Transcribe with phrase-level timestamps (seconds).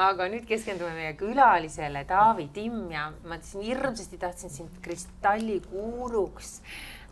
[0.00, 6.52] aga nüüd keskendume meie külalisele Taavi Timm ja ma siin hirmsasti tahtsin sind kristallikuuluks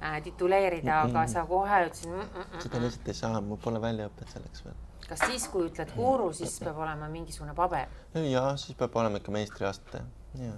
[0.03, 1.17] äh, tituleerida mm, -mm.
[1.17, 2.21] aga sa kohe ütlesid mm.
[2.21, 4.77] -mm seda lihtsalt ei saa, mul pole väljaõpet selleks veel.
[5.09, 7.89] kas siis, kui ütled guru, siis peab olema mingisugune paber?
[8.15, 10.03] ja siis peab olema ikka meistriaste
[10.45, 10.53] ja.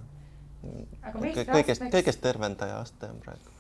[1.54, 3.56] kõigest, kõigest tervendaja aste on praegu.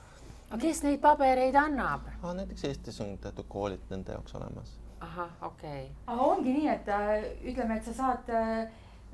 [0.50, 2.06] aga kes neid pabereid annab?
[2.22, 5.88] näiteks Eestis on teatud koolid nende jaoks olemas ahah, okei okay..
[6.06, 8.60] aga ongi nii, et äh, ütleme, et sa saad äh,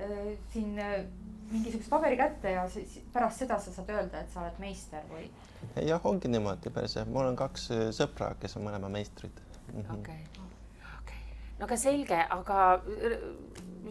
[0.03, 1.05] äh siin äh,
[1.51, 5.29] mingisuguse paberi kätte ja siis pärast seda sa saad öelda, et sa oled meister või?
[5.87, 9.45] jah, ongi niimoodi päris jah, mul on kaks äh, sõpra, kes on mõlema meistrid.
[9.73, 10.01] Mhm.
[10.01, 10.43] okei,
[10.99, 11.23] okei,
[11.59, 12.61] no aga selge, aga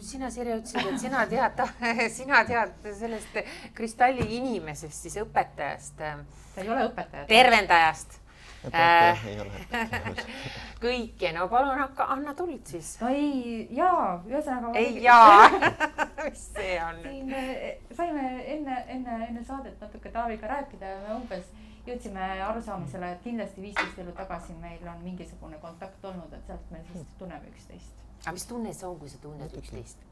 [0.04, 1.64] sina, Sirje, ütlesid, et sina tead,
[2.20, 3.40] sina tead sellest
[3.76, 5.98] kristalli inimesest, siis õpetajast.
[6.00, 7.28] ta ei ole õpetaja.
[7.32, 8.25] tervendajast äh,
[10.86, 12.96] kõike, no palun hakka, anna tuld siis.
[13.02, 14.74] no ei, jaa, ühesõnaga.
[14.80, 15.50] ei jaa
[16.30, 17.04] mis see on?
[17.04, 21.54] siin eh, saime enne, enne, enne saadet natuke Taaviga rääkida ja me umbes
[21.86, 26.82] jõudsime arusaamisele, et kindlasti viisteist elu tagasi meil on mingisugune kontakt olnud, et sealt me
[26.92, 28.04] siis tunneme üksteist.
[28.24, 30.06] aga mis tunne see on, kui sa tunned üksteist?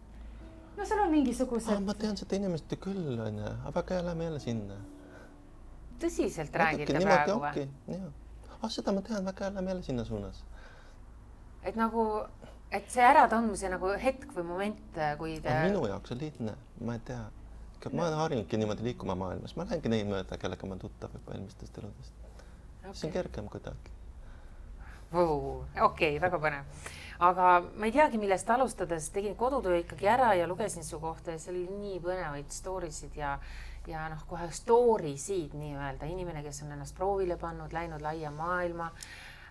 [0.78, 1.86] no seal on mingisugused.
[1.86, 4.82] ma tean seda inimest küll onju, aga väga hea, lähme jälle sinna.
[6.04, 7.68] tõsiselt räägite praegu või?
[8.64, 10.44] Ah seda ma tean väga hea, lähme jälle sinna suunas.
[11.64, 12.04] et nagu,
[12.72, 15.56] et see äratandmise nagu hetk või moment, kui te.
[15.68, 17.22] minu jaoks on lihtne, ma ei tea,
[17.92, 21.36] ma olen harjunudki niimoodi liikuma maailmas, ma lähengi neid mööda, kellega ma olen tuttav juba
[21.36, 22.94] eelmistest eludest okay..
[22.94, 23.96] see on kergem kuidagi.
[25.12, 30.34] okei okay,, väga põnev aga ma ei teagi, millest alustada, sest tegin kodutöö ikkagi ära
[30.34, 33.38] ja lugesin su kohta ja seal oli nii põnevaid story sid ja
[33.88, 38.92] ja noh, kohe story sid nii-öelda, inimene, kes on ennast proovile pannud, läinud laia maailma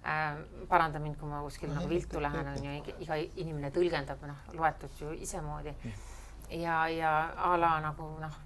[0.06, 0.38] äh,.
[0.68, 4.96] paranda mind, kui ma kuskil nagu viltu lähen, on ju, iga inimene tõlgendab, noh, loetud
[5.00, 5.74] ju isemoodi.
[6.50, 8.40] ja, ja a la nagu noh,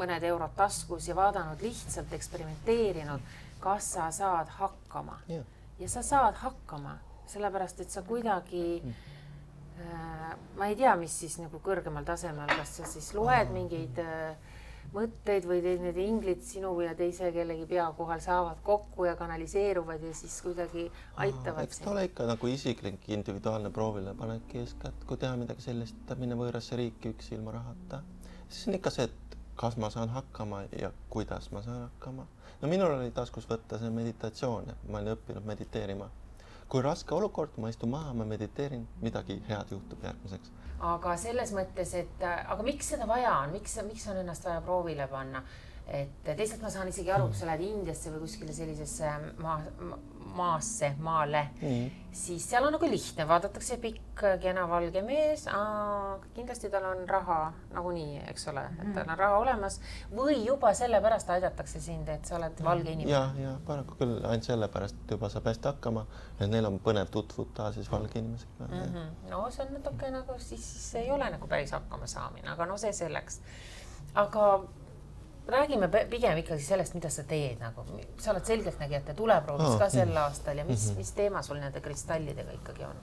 [0.00, 3.20] mõned eurod taskus ja vaadanud lihtsalt eksperimenteerinud,
[3.60, 5.20] kas sa saad hakkama
[5.78, 6.96] ja sa saad hakkama,
[7.30, 12.88] sellepärast et sa kuidagi äh, ma ei tea, mis siis nagu kõrgemal tasemel, kas sa
[12.88, 14.50] siis loed mingeid äh,
[14.94, 20.12] mõtteid või need inglid sinu ja teise kellegi pea kohal saavad kokku ja kanaliseeruvad ja
[20.14, 21.62] siis kuidagi aitavad.
[21.64, 26.78] eks ta ole ikka nagu isiklik individuaalne proovilepanek eeskätt, kui teha midagi sellist, minna võõrasse
[26.80, 28.02] riiki üksi ilma rahata,
[28.48, 32.26] siis on ikka see, et kas ma saan hakkama ja kuidas ma saan hakkama.
[32.62, 36.10] no minul oli taskus võtta see meditatsioon, ma olin õppinud mediteerima
[36.70, 40.52] kui raske olukord, ma istun maha, ma mediteerin, midagi head juhtub järgmiseks.
[40.90, 45.08] aga selles mõttes, et aga miks seda vaja on, miks, miks on ennast vaja proovile
[45.10, 45.42] panna?
[45.90, 49.10] et teisalt ma saan isegi aru, kui sa lähed Indiasse või kuskile sellisesse
[49.42, 49.56] maa,
[50.36, 55.44] maasse, maale mm., siis seal on nagu lihtne, vaadatakse pikk, kena valge mees,
[56.34, 59.78] kindlasti tal on raha nagunii, eks ole, et tal on raha olemas
[60.10, 63.14] või juba sellepärast aidatakse sind, et sa oled valge inimene.
[63.14, 66.06] ja, ja paraku küll ainult sellepärast, et juba saab hästi hakkama
[66.40, 68.82] ja neil on põnev tutvuda siis valge inimesega mm.
[68.82, 69.30] -hmm.
[69.30, 72.76] no see on natuke nagu siis, siis ei ole nagu päris hakkama saamine, aga no
[72.76, 73.40] see selleks.
[74.14, 74.46] aga
[75.50, 77.84] räägime pigem ikkagi sellest, mida sa teed nagu,
[78.18, 80.98] sa oled selgeltnägijate tuleproovis ka sel aastal ja mis mm, -hmm.
[80.98, 83.00] mis teema sul nende kristallidega ikkagi on?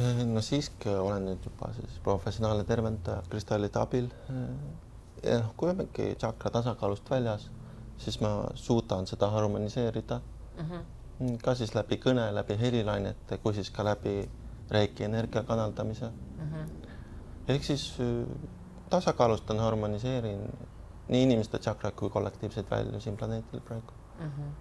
[0.00, 4.08] Äh, no siiski olen nüüd juba siis professionaalne tervendaja kristallide abil.
[4.30, 4.36] Äh,
[5.22, 7.50] ja noh, kui olengi tsakra tasakaalust väljas,
[7.98, 10.70] siis ma suudan seda harmoniseerida mm.
[10.70, 11.38] -hmm.
[11.42, 14.30] ka siis läbi kõne, läbi helilainete, kui siis ka läbi
[14.70, 16.52] reiki energia kanaldamise mm.
[16.52, 16.68] -hmm.
[17.48, 18.50] ehk siis äh,
[18.90, 20.52] tasakaalustan, harmoniseerin
[21.10, 24.26] nii inimeste tšakrad kui kollektiivseid välju siin planeedil praegu mm.
[24.26, 24.58] -hmm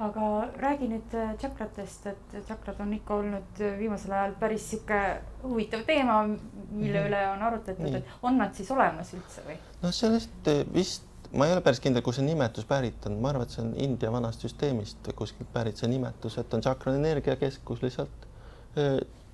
[0.00, 5.00] aga räägi nüüd äh, tšakratest, et tšakrad on ikka olnud äh, viimasel ajal päris sihuke
[5.42, 6.40] huvitav teema, mille
[6.70, 7.08] mm -hmm.
[7.08, 9.58] üle on arutatud, et on nad siis olemas üldse või?
[9.82, 13.34] noh, sellest äh, vist, ma ei ole päris kindel, kust see nimetus pärit on, ma
[13.34, 17.82] arvan, et see on India vanast süsteemist kuskilt pärit see nimetus, et on tšakra energiakeskus
[17.82, 18.26] lihtsalt.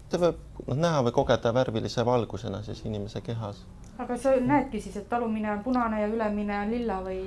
[0.08, 0.36] ta võib
[0.66, 3.66] noh, näha või kogeda värvilise valgusena siis inimese kehas
[3.98, 7.20] aga sa näedki siis, et talumine on punane ja ülemine on lilla või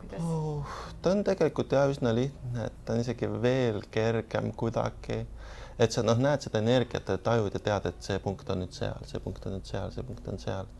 [0.00, 0.74] kuidas oh,?
[1.02, 5.24] ta on tegelikult jah üsna lihtne, et ta on isegi veel kergem kuidagi.
[5.78, 8.74] et sa noh, näed seda energiat ja tajud ja tead, et see punkt on nüüd
[8.76, 10.70] seal, see punkt on nüüd seal, see punkt on seal.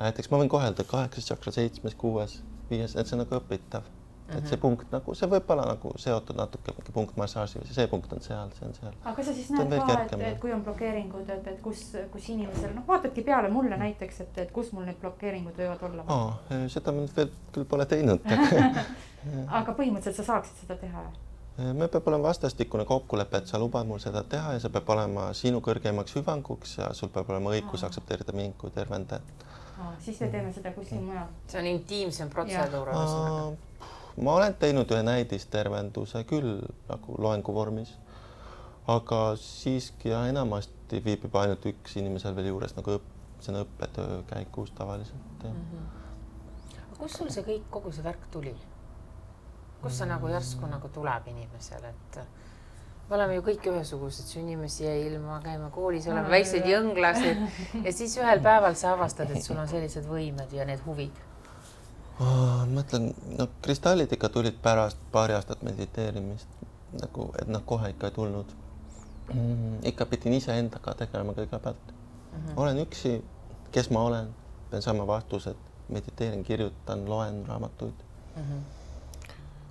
[0.00, 2.40] näiteks ma võin kohelda kaheksas tšakra, seitsmes, kuues,
[2.70, 3.88] viies, et see on nagu õpitav
[4.30, 4.38] -hmm.
[4.38, 7.86] et see punkt nagu, see võib olla nagu seotud natuke mingi punkt massaaži või see
[7.92, 8.98] punkt on seal, see on seal.
[9.04, 12.74] aga sa siis näed ka, et, et kui on blokeeringud, et, et kus, kus inimesel
[12.74, 16.36] noh, vaatadki peale mulle näiteks, et, et kus mul need blokeeringud võivad olla oh,?
[16.68, 18.30] seda ma nüüd veel küll pole teinud
[19.58, 21.04] aga põhimõtteliselt sa saaksid seda teha?
[21.58, 25.30] me peab olema vastastikune kokkulepe, et sa lubad mul seda teha ja see peab olema
[25.36, 29.46] sinu kõrgeimaks hüvanguks ja sul peab olema õigus aktsepteerida mind kui tervendajat.
[29.98, 31.26] siis me teeme seda kuskil mujal.
[31.48, 33.90] see on intiimsem protseduur ühesõnaga.
[34.16, 36.58] Ma olen teinud ühe näidistervenduse küll
[36.88, 37.92] nagu loengu vormis,
[38.90, 43.08] aga siiski ja enamasti viibib ainult üks inimesel veel juures nagu õpp,
[43.40, 45.64] see on õppetöö käigus tavaliselt jah mm.
[45.70, 46.98] -hmm.
[46.98, 48.54] kust sul see kõik, kogu see värk tuli?
[49.82, 52.20] kust see nagu järsku nagu tuleb inimesele, et
[53.08, 57.40] me oleme ju kõik ühesugused, sünnimisi jäi ilma, käime koolis, oleme no, väiksed jõnglased
[57.86, 61.29] ja siis ühel päeval sa avastad, et sul on sellised võimed ja need huvid
[62.20, 62.64] oh,.
[62.70, 66.60] mõtlen, no kristallid ikka tulid pärast paari aastat mediteerimist
[67.00, 68.52] nagu, et nad kohe ikka ei tulnud
[69.34, 69.78] mm,.
[69.92, 72.36] ikka pidin iseendaga tegelema kõigepealt mm.
[72.36, 72.56] -hmm.
[72.56, 73.16] olen üksi,
[73.72, 74.34] kes ma olen,
[74.70, 75.56] pean saama vastused,
[75.88, 78.04] mediteerin, kirjutan, loen raamatuid
[78.36, 78.42] mm.
[78.42, 78.68] -hmm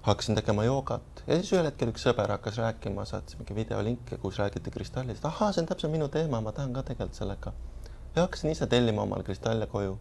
[0.01, 4.39] hakkasin tegema joogat ja siis ühel hetkel üks sõber hakkas rääkima, saatis mingi videolinke, kus
[4.39, 7.53] räägiti kristallist, ahaa, see on täpselt minu teema, ma tahan ka tegeleda sellega.
[8.15, 9.99] ja hakkasin ise tellima omale kristalle koju.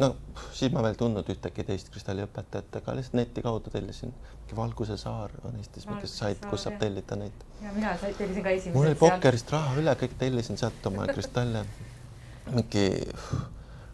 [0.00, 0.08] No
[0.56, 4.14] siis ma veel tundnud ühtegi teist kristalliõpetajat, aga lihtsalt neti kaudu tellisin.
[4.40, 7.46] mingi Valguse saar on Eestis mingi sait, kus saab tellida neid.
[7.62, 8.76] ja mina tellisin ka esimesed.
[8.78, 11.64] mul oli Pokkerist raha üle, kõik tellisin sealt oma kristalle.
[12.50, 12.86] mingi,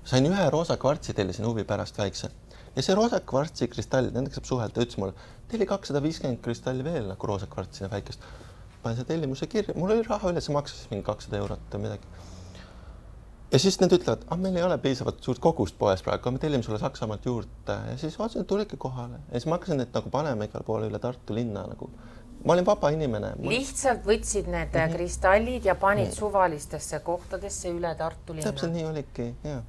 [0.05, 2.31] sain ühe roosa kvartsi, tellisin huvi pärast väikse
[2.76, 6.85] ja see roosa kvartsi kristall, nendega saab suhelda, ütles mulle, teil oli kakssada viiskümmend kristalli
[6.85, 8.26] veel nagu roosa kvartsi väikest.
[8.82, 12.11] panen selle tellimuse kirja, mul oli raha üle, see maksis mingi kakssada eurot või midagi.
[13.52, 16.66] Ja siis nad ütlevad, ah, meil ei ole piisavalt suurt kogust poes praegu, me tellime
[16.66, 20.48] sulle Saksamaalt juurde ja siis et tulidki kohale ja siis ma hakkasin neid nagu panema
[20.48, 21.90] igale poole üle Tartu linna nagu
[22.44, 23.50] ma olin vaba inimene ma....
[23.50, 24.96] lihtsalt võtsid need mm -hmm.
[24.96, 26.19] kristallid ja panid mm -hmm.
[26.19, 28.50] suvalistesse kohtadesse üle Tartu linna.
[28.50, 29.62] täpselt nii oligi, jah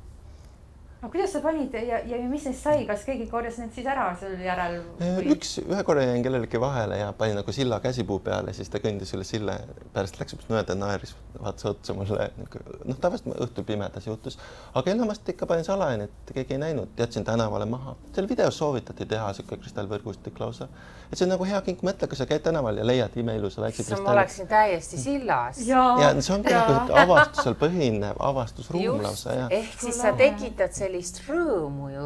[0.98, 4.08] aga kuidas sa panid ja, ja mis neist sai, kas keegi korjas need siis ära
[4.18, 5.28] sul järel või...?
[5.36, 9.14] üks, ühe korra jäin kellelegi vahele ja panin nagu silla käsipuu peale, siis ta kõndis
[9.14, 9.60] üle silla,
[9.94, 14.40] pärast läks mööda, naeris, vaatas otsa mulle nagu noh, tavaliselt õhtul pimedas juhtus,
[14.74, 17.94] aga enamasti ikka panin salaja, et keegi ei näinud, jätsin tänavale maha.
[18.16, 20.66] seal videos soovitati teha sihuke kristallvõrgustik lausa,
[21.12, 23.86] et see on nagu hea kink, mõtle, kui sa käid tänaval ja leiad imeilusa väikse
[23.86, 24.08] kristalli.
[24.10, 25.62] ma oleksin täiesti sillas.
[25.68, 29.48] ja see ongi nagu avastusel põhinev avastusruum lausa ja.
[29.62, 32.06] ehk siis sa tekitad selle sellist rõõmu ju,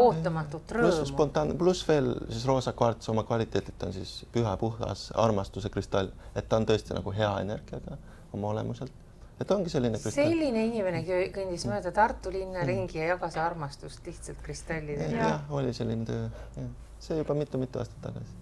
[0.00, 0.88] ootamatut rõõmu.
[0.88, 6.12] pluss spontaan, pluss veel siis roosa kvarts oma kvaliteedilt on siis püha puhas armastuse kristall,
[6.34, 7.98] et ta on tõesti nagu hea energiaga
[8.32, 8.92] oma olemuselt.
[9.40, 10.28] Et ongi selline kristall.
[10.28, 11.02] selline inimene
[11.34, 15.16] kõndis mööda Tartu linna ringi ja jagas armastust lihtsalt kristallidega.
[15.16, 16.68] jah, oli selline töö,
[17.02, 18.40] see juba mitu-mitu aastat tagasi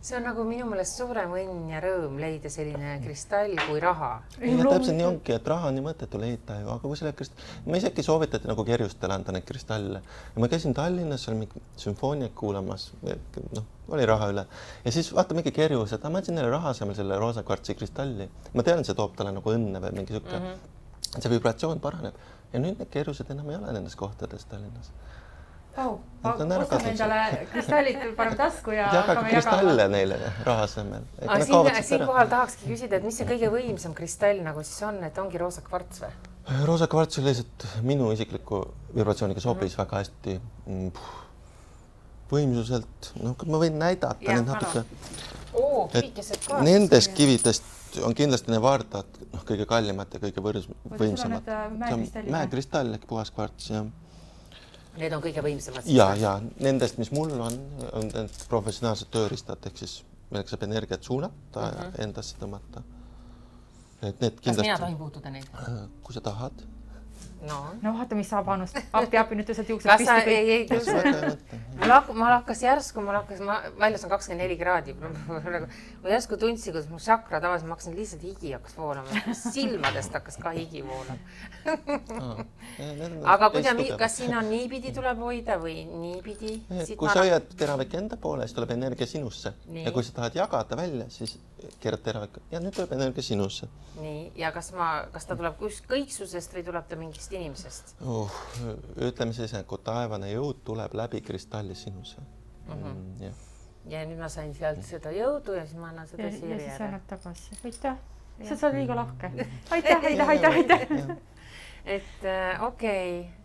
[0.00, 4.10] see on nagu minu meelest suurem õnn ja rõõm leida selline kristall kui raha.
[4.38, 7.42] ei, täpselt nii ongi, et raha on nii mõttetu leida ju, aga kui leiad krist-,
[7.66, 12.36] ma isegi soovitati nagu kerjustele anda neid kristalle ja ma käisin Tallinnas seal mingi sümfooniat
[12.38, 13.66] kuulamas, noh,
[13.96, 14.46] oli raha üle
[14.84, 18.28] ja siis vaata mingi kerjus, et ma andsin neile raha asemel selle roosa kvartsi kristalli.
[18.54, 21.20] ma tean, see toob talle nagu õnne või mingi sihuke mm, -hmm.
[21.20, 22.14] see vibratsioon paraneb
[22.52, 24.92] ja nüüd need kerjused enam ei ole nendes kohtades Tallinnas
[25.76, 26.56] Pau, ostame
[26.88, 31.04] endale kristallid, paneme tasku ja jagage kristalle neile raha asemel.
[31.20, 35.40] siin, siinkohal tahakski küsida, et mis see kõige võimsam kristall nagu siis on, et ongi
[35.42, 36.14] roosa kvarts või?
[36.64, 38.62] roosa kvarts oli lihtsalt minu isikliku
[38.94, 39.84] vibratsiooniga sobis mm -hmm.
[39.84, 40.90] väga hästi mm,
[42.32, 44.84] võimsuselt, noh, ma võin näidata ja, neid natuke.
[46.48, 46.62] ka.
[46.64, 51.54] Nendest kividest on kindlasti Nevardad, noh, kõige kallimad ja kõige võrs-, võimsamad.
[51.76, 52.32] mäekristall.
[52.38, 53.86] mäekristall ehk puhas kvarts, jah
[54.96, 55.88] Need on kõige võimsamad?
[55.92, 57.58] ja, ja nendest, mis mul on,
[57.92, 59.98] on need professionaalsed tööriistad ehk siis
[60.30, 61.74] millega saab energiat suunata uh -huh.
[61.74, 62.00] ja mhm.
[62.08, 62.82] endasse tõmmata.
[64.02, 64.56] et need kindlasti.
[64.56, 65.46] kas mina tohin puutuda neid?
[66.02, 66.66] kui sa tahad
[67.44, 70.32] no, no vaata, mis saab Anust, appi, appi, nüüd tõstad juuksed püsti.
[70.32, 70.94] ei, ei tõuse.
[71.80, 75.68] mul hakkas, mul hakkas järsku, mul hakkas, ma, väljas on kakskümmend neli kraadi praegu.
[76.02, 80.40] ma järsku tundsin, kuidas mu sakra tavaliselt, ma hakkasin lihtsalt higi hakkas voolama, silmadest hakkas
[80.42, 81.20] ka higi voolama
[83.34, 86.56] aga kuidas, kas siin on niipidi tuleb hoida või niipidi?
[86.96, 89.84] kui sa hoiad teravik enda poole, siis tuleb energia sinusse nii.
[89.86, 91.36] ja kui sa tahad jagada välja, siis
[91.80, 93.68] keerad teravik ja nüüd tuleb energia sinusse.
[94.00, 95.56] nii, ja kas ma, kas ta tuleb
[95.88, 98.32] kõiksusest või tuleb ta mingist inimesest uh,?
[99.08, 102.20] ütleme siis, et kui taevane jõud tuleb läbi kristalli sinusse.
[102.66, 102.92] Mhm.
[102.92, 103.32] Mm,
[103.92, 106.60] ja nüüd ma sain sealt seda jõudu ja siis ma annan seda Siiri ära.
[106.60, 107.98] ja siis annad tagasi, aitäh.
[108.42, 109.32] sa oled liiga lahke.
[109.76, 111.16] aitäh, aitäh, aitäh, aitäh.
[111.96, 113.44] et äh, okei okay.,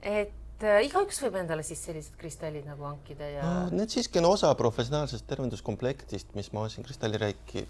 [0.00, 3.80] et äh, igaüks võib endale siis sellised kristallid nagu hankida ja no,.
[3.80, 7.66] Need siiski on osa professionaalsest tervenduskomplektist, mis ma ostsin kristallireiki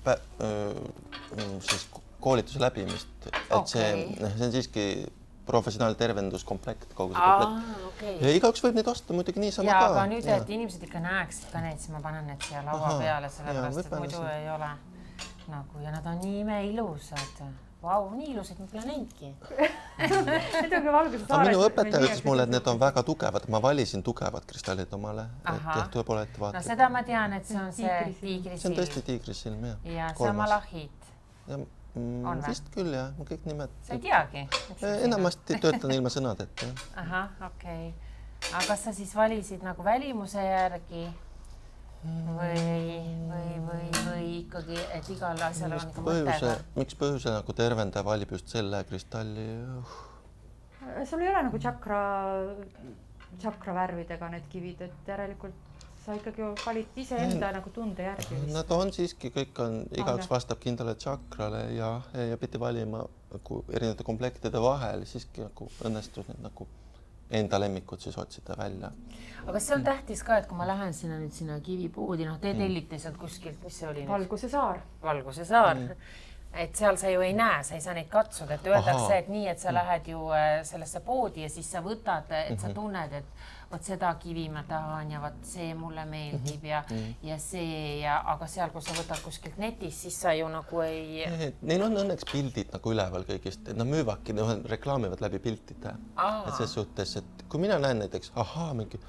[1.69, 1.89] siis
[2.21, 3.67] koolituse läbimist, et okay.
[3.67, 4.85] see, noh, see on siiski
[5.51, 9.89] professionaaltervenduskomplekt, kogu see komplekt aa, okei ja igaüks võib neid osta muidugi niisama ka.
[9.89, 13.01] aga nüüd, et inimesed ikka näeksid ka neid, siis ma panen need siia laua Ahaa,
[13.01, 14.71] peale, sellepärast et muidu see- ei ole
[15.51, 17.43] nagu ja nad on nii imeilusad.
[17.83, 19.31] Vau, nii ilusad ma pole näinudki.
[20.61, 23.61] Need on ka valguse aga minu õpetaja ütles mulle, et need on väga tugevad, ma
[23.65, 27.73] valisin tugevad kristallid omale, et jah, tõepoolest no vaata, seda ma tean, et see on
[27.77, 28.61] see Tiigrisilm.
[28.61, 29.79] see on tõesti tiigrisilm jah.
[29.85, 30.41] ja see on kolmas.
[30.43, 31.09] malahhiit.
[31.55, 33.81] mm, vist küll jah, ma kõik nimed.
[33.89, 34.45] sa ei teagi?
[35.09, 36.69] enamasti töötan ilma sõnadeta
[37.01, 38.53] ahah, okei okay..
[38.53, 41.09] aga kas sa siis valisid nagu välimuse järgi
[42.05, 47.35] või, või, või, või ikkagi, et igal asjal on ikka mõte põhjuse ka?, miks põhjuse
[47.35, 49.47] nagu tervendaja valib just selle kristalli
[49.81, 49.97] uh,?
[51.09, 52.01] sul ei ole nagu tšakra,
[53.37, 55.69] tšakra värvidega need kivid, et järelikult
[56.01, 58.39] sa ikkagi valid iseenda nagu tunde järgi.
[58.55, 64.07] Nad on siiski, kõik on, igaüks vastab kindlale tšakrale ja, ja pidi valima nagu erinevate
[64.09, 66.67] komplektide vahel, siiski nagu õnnestus need nagu
[67.31, 68.91] enda lemmikud siis otsida välja.
[69.43, 72.41] aga kas see on tähtis ka, et kui ma lähen sinna nüüd sinna kivipoodi, noh,
[72.41, 74.83] te tellite sealt kuskilt, mis see oli valguse saar.
[75.03, 76.11] valguse saar mm..
[76.65, 79.47] et seal sa ju ei näe, sa ei saa neid katsuda, et öeldakse et nii,
[79.53, 83.49] et sa lähed ju äh, sellesse poodi ja siis sa võtad, et sa tunned, et
[83.71, 86.81] vot seda kivi ma tahan ja vot see mulle meeldib ja,
[87.23, 91.23] ja see ja, aga seal, kui sa võtad kuskilt netist, siis sa ju nagu ei.
[91.63, 94.35] Neil on õnneks pildid nagu üleval kõigist, nad müüvadki,
[94.75, 95.95] reklaamivad läbi piltide.
[96.19, 99.01] et ses suhtes, et kui mina näen näiteks, ahaa, mingi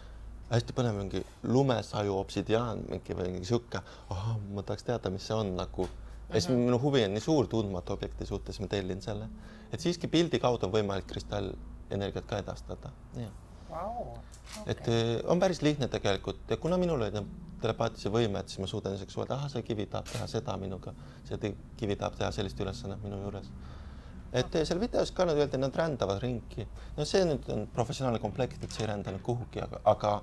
[0.52, 5.38] hästi põnev mingi lumesaju obsidiaan mingi või mingi sihuke, ahah, ma tahaks teada, mis see
[5.38, 5.88] on nagu.
[6.30, 9.30] ja siis minu huvi on nii suur tundmatu objekti suhtes, ma tellin selle,
[9.72, 12.92] et siiski pildi kaudu on võimalik kristallenergiat ka edastada,
[13.72, 14.18] jah Vau,
[14.68, 17.28] et eh, on päris lihtne tegelikult ja kuna minul need
[17.62, 20.94] telepaatilise võimed, siis ma suudan isegi suhelda, ahah, see kivi tahab teha seda minuga,
[21.28, 23.52] see kivi tahab teha sellist ülesannet minu juures.
[24.34, 26.68] et eh, seal videos ka nad öeldi, nad rändavad ringi.
[26.98, 30.16] no see nüüd on professionaalne komplekt, et see ei rända nüüd kuhugi, aga, aga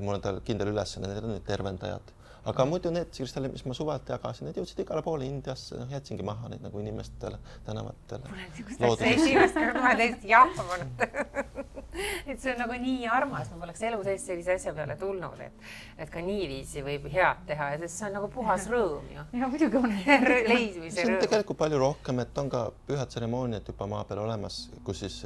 [0.00, 2.14] mul on tal kindel ülesanne, need on nüüd tervendajad.
[2.50, 6.26] aga muidu need kristallid, mis ma suvalt jagasin, need jõudsid igale poole Indiasse, noh jätsingi
[6.26, 8.34] maha neid nagu inimestele tänavatele.
[8.56, 11.78] esimest korda ma olen täiesti jahmunud.
[12.30, 15.68] et see on nagu nii armas, ma poleks elu sees sellise asja peale tulnud, et,
[15.98, 19.26] et ka niiviisi võib head teha ja sest see on nagu puhas rõõm ju.
[19.40, 19.96] ja muidugi on.
[20.52, 21.24] leidmise see on rõõm.
[21.26, 25.20] tegelikult palju rohkem, et on ka pühad tseremooniad juba maa peal olemas, kus siis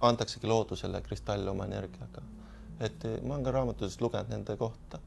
[0.00, 2.24] antaksegi loodusele kristall oma energiaga.
[2.80, 5.00] et ma olen ka raamatutest lugenud nende kohta.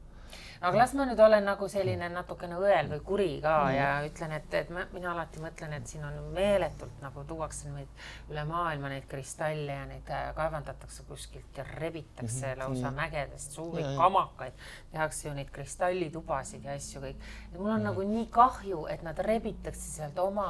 [0.64, 4.56] Aga las ma nüüd olen nagu selline natukene õel või kuri ka ja ütlen, et,
[4.56, 9.06] et ma, mina alati mõtlen, et siin on meeletult nagu tuuakse neid üle maailma neid
[9.10, 13.94] kristalle ja neid äh, kaevandatakse kuskilt ja rebitakse lausa mägedest suuri ja.
[14.00, 14.60] kamakaid,
[14.92, 17.26] tehakse ju neid kristallitubasid ja asju kõik.
[17.52, 20.48] et mul on nagu nii kahju, et nad rebitakse sealt oma,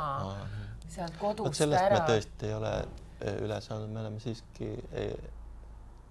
[0.89, 2.05] sealt vot kodust sellest me ära.
[2.09, 5.33] tõesti ei ole eh, üle saanud, me oleme siiski eh,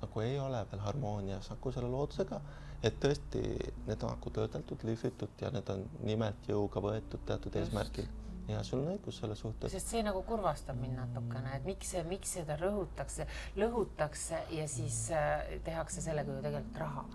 [0.03, 1.49] nagu ei ole veel harmoonias.
[1.53, 2.39] Nagu selle loodusega,
[2.83, 3.43] et tõesti
[3.87, 8.09] need on nagu töödeldud, lihvitud ja need on nimelt jõuga võetud teatud eesmärgil
[8.47, 9.71] ja sul on õigus selle suhtes.
[9.71, 13.27] sest see nagu kurvastab mind natukene, et miks miks seda rõhutakse,
[13.59, 17.05] lõhutakse ja siis äh, tehakse sellega ju tegelikult raha.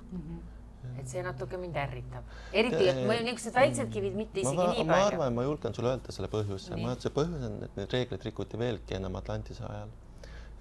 [0.99, 4.69] et see natuke mind ärritab, eriti, et ma niisugused väiksed kivid mitte ma, isegi ma,
[4.73, 5.09] nii ma palju.
[5.13, 7.97] arvan, ma julgen sulle öelda selle põhjuse, ma arvan, et see põhjus on, et need
[7.97, 9.93] reeglid rikuti veelgi enam Atlantise ajal.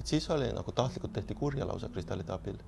[0.01, 2.59] et siis oli nagu tahtlikult tehti kurja lausa kristallide abil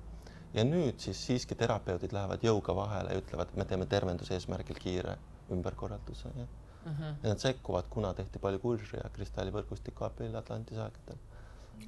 [0.54, 4.76] ja nüüd siis siiski terapeudid lähevad jõuga vahele ja ütlevad, et me teeme tervenduse eesmärgil
[4.82, 5.16] kiire
[5.50, 6.46] ümberkorralduse ja,
[6.86, 7.02] Mhm.
[7.22, 11.18] ja nad sekkuvad, kuna tehti palju kurja kristallivõrgustiku abil Atlantise aegadel.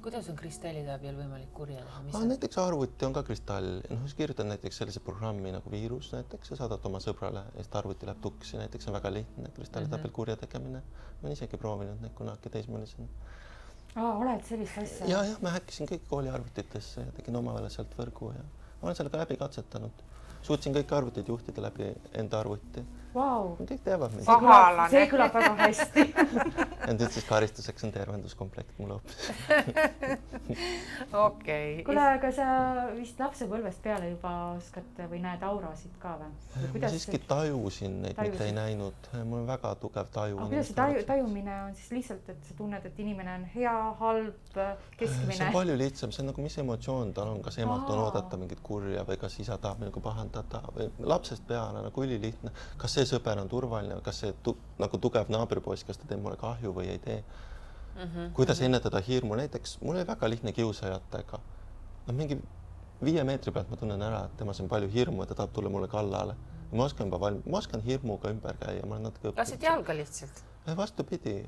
[0.01, 4.15] kuidas on kristallide abil võimalik kurja teha, Ah, näiteks arvuti on ka kristall, noh, sa
[4.15, 8.21] kirjutad näiteks sellise programmi nagu viirus näiteks ja saadad oma sõbrale ja siis arvuti läheb
[8.21, 9.99] tuksi, näiteks on väga lihtne kristallide Mhm.
[10.01, 10.81] abil kurja tegemine.
[10.81, 13.07] ma olen isegi proovinud neid kunagi teismelisena.
[13.95, 15.07] aa, oled sellist asja?
[15.07, 18.43] ja, jah, ma häkkisin kõik kooliarvutitesse ja tegin omale sealt võrgu ja
[18.83, 20.03] olen sellega läbi katsetanud.
[20.43, 22.83] suutsin kõiki arvuteid juhtida läbi enda arvuti.
[23.13, 24.25] Vau, kõik teavad mind.
[24.89, 26.05] See kõlab väga hästi.
[26.87, 29.29] ja nüüd siis karistuseks on tervenduskomplekt mul hoopis.
[31.27, 31.83] okei.
[31.85, 32.47] kuule, aga sa
[32.97, 36.31] vist lapsepõlvest peale juba oskad või näed aurasid ka või?
[36.73, 39.09] ma siiski tajusin neid, mitte ei näinud.
[39.21, 40.39] mul on väga tugev taju.
[40.39, 43.75] aga kuidas see taju, tajumine on siis lihtsalt, et sa tunned, et inimene on hea,
[44.01, 45.51] halb, see on keskmine?
[45.53, 48.09] palju lihtsam, see on nagu, mis emotsioon tal on, kas emalt on Aa.
[48.09, 52.53] oodata mingit kurja või kas isa tahab minuga pahandada või lapsest peale nagu ülilihtne.
[52.81, 56.37] kas see sõber on turvaline, kas see tu, nagu tugev naabripoiss, kas ta teeb mulle
[56.39, 58.01] kahju või ei tee mm.
[58.01, 58.31] -hmm.
[58.33, 61.39] kuidas ennetada hirmu, näiteks mul oli väga lihtne kiusajatega.
[62.07, 62.41] no mingi
[63.03, 65.69] viie meetri pealt ma tunnen ära, et temas on palju hirmu ja ta tahab tulla
[65.69, 66.35] mulle kallale.
[66.71, 70.43] ma oskan juba valm-, ma oskan hirmuga ümber käia, ma olen natuke lasid jalga lihtsalt?
[70.67, 71.45] Eh, vastupidi,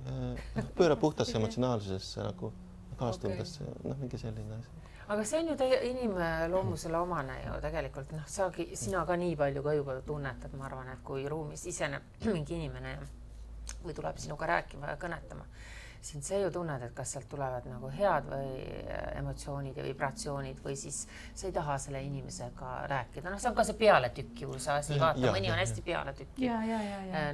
[0.76, 2.54] pööra puhtasse emotsionaalsusesse nagu
[2.96, 8.12] kaastundesse okay., noh, mingi selline asi aga see on ju teie inimloomusele omane ju tegelikult.
[8.12, 12.02] Noh, saagi, sina ka nii palju ka juba tunnetad, ma arvan, et kui ruumis siseneb
[12.34, 12.98] mingi inimene
[13.86, 15.46] või tuleb sinuga rääkima ja kõnetama
[16.06, 20.62] sind sa ju tunned, et kas sealt tulevad nagu head või äh, emotsioonid ja vibratsioonid
[20.66, 21.02] või siis
[21.34, 25.52] sa ei taha selle inimesega rääkida, noh, see on ka see pealetükkivuse asi, vaata, mõni
[25.52, 26.54] on hästi pealetükkiv.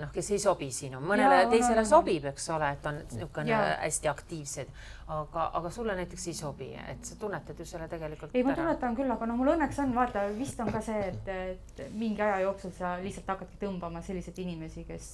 [0.01, 3.61] Noh, kes ei sobi sinu, mõnele ja, teisele no, sobib, eks ole, et on niisugune
[3.83, 4.73] hästi aktiivsed,
[5.11, 8.35] aga, aga sulle näiteks ei sobi, et sa tunnetad ju selle tegelikult.
[8.35, 11.31] ei, ma tunnetan küll, aga noh, mul õnneks on, vaata, vist on ka see, et,
[11.31, 15.13] et mingi aja jooksul sa lihtsalt hakkadki tõmbama selliseid inimesi, kes,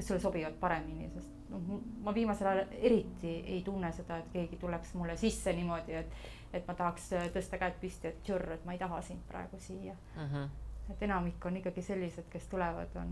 [0.00, 4.56] kes sulle sobivad paremini, sest noh, ma viimasel ajal eriti ei tunne seda, et keegi
[4.60, 6.16] tuleks mulle sisse niimoodi, et,
[6.56, 9.94] et ma tahaks tõsta käed püsti, et tšõrr, et ma ei taha sind praegu siia
[10.16, 10.26] mm.
[10.26, 10.50] -hmm
[10.90, 13.10] et enamik on ikkagi sellised, kes tulevad, on,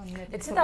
[0.00, 0.30] on need.
[0.32, 0.62] et seda,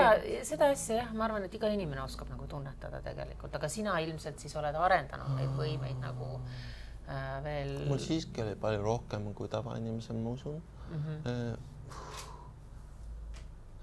[0.48, 4.40] seda asja jah, ma arvan, et iga inimene oskab nagu tunnetada tegelikult, aga sina ilmselt
[4.40, 7.74] siis oled arendanud neid võimeid nagu äh, veel.
[7.90, 11.04] mul siiski oli palju rohkem kui tavainimesel, ma usun mm.
[11.04, 11.73] -hmm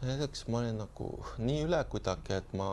[0.02, 2.70] näiteks ma olin nagu nii üle kuidagi, et ma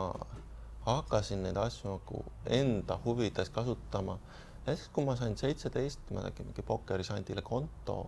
[0.87, 2.23] hakkasin neid asju nagu
[2.59, 4.19] enda huvides kasutama.
[4.67, 7.99] ja siis, kui ma sain seitseteist, ma tegin mingi pokkerisandile konto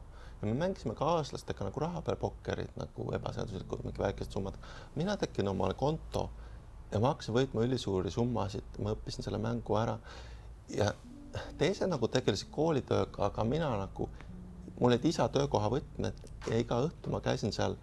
[0.41, 4.57] ja me mängisime kaaslastega nagu raha peal pokkerit nagu ebaseaduslikult mingi väikesed summad.
[4.95, 6.31] mina tegin omale konto
[6.93, 9.99] ja ma hakkasin võitma ülisuuri summasid, ma õppisin selle mängu ära
[10.77, 10.93] ja
[11.59, 14.09] teised nagu tegelesid koolitööga, aga mina nagu,
[14.81, 17.77] mul olid isa töökoha võtmed ja iga õhtu ma käisin seal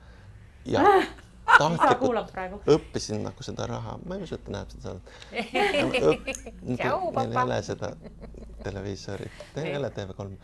[0.65, 1.07] ja äh
[1.57, 4.95] tahtlikult õppisin nagu seda raha, ma ei usu, et ta näeb seda.
[6.77, 7.93] Neil ei ole seda
[8.63, 10.37] televiisorit, neil ei ole TV3.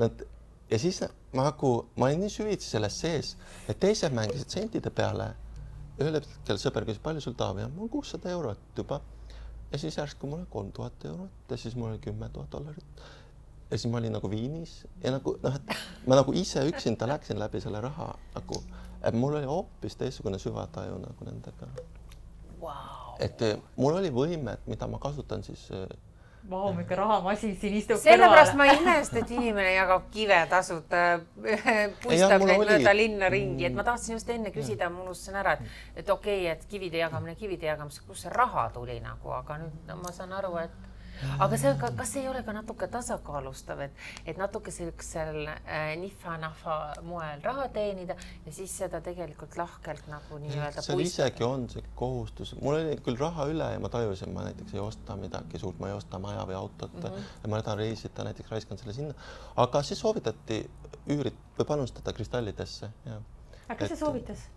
[0.00, 0.24] Nad
[0.70, 1.00] ja siis
[1.36, 3.34] nagu, ma olin nii süvitsi selles sees,
[3.68, 5.34] et teised mängisid sentide peale.
[5.96, 9.00] ühel hetkel sõber küsis, palju sul Taavi on, mul kuussada eurot juba.
[9.72, 13.02] ja siis järsku mul oli kolm tuhat eurot ja siis mul oli kümme tuhat dollarit.
[13.70, 17.38] ja siis ma olin nagu Viinis ja nagu noh, et ma nagu ise üksinda läksin
[17.38, 18.62] läbi selle raha nagu
[19.06, 21.70] et mul oli hoopis teistsugune süvataju nagu nendega.
[22.60, 23.14] Wow..
[23.20, 25.86] et eh, mul oli võimed, mida ma kasutan siis eh,
[26.46, 31.00] Vau, mingi rahamasin siin istub sellepärast ma ei imesta, et inimene jagab kive tasuta,
[32.04, 35.72] puistab neid mööda linna ringi, et ma tahtsin just enne küsida, ma unustasin ära, et,
[36.04, 39.90] et okei okay,, et kivide jagamine, kivide jagamine, kust see raha tuli nagu, aga nüüd
[39.90, 40.86] no, ma saan aru, et
[41.38, 47.44] aga see, kas ei ole ka natuke tasakaalustav, et, et natuke siuksel äh, nihva-nahva moel
[47.44, 50.84] raha teenida ja siis seda tegelikult lahkelt nagu nii-öelda.
[50.84, 54.76] seal isegi on see kohustus, mul oli küll raha üle ja ma tajusin, ma näiteks
[54.76, 57.30] ei osta midagi suurt, ma ei osta maja või autot mm -hmm.
[57.42, 59.14] ja ma tahan reisida, näiteks raiskan selle sinna,
[59.56, 60.62] aga siis soovitati
[61.12, 63.20] üürit või panustada kristallidesse ja.
[63.68, 64.48] aga kes see soovitas?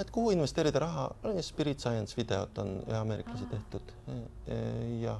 [0.00, 1.08] Et kuhu investeerida raha,
[1.42, 3.92] Spirit Science videot on ühe ameeriklase tehtud.
[5.00, 5.18] Ja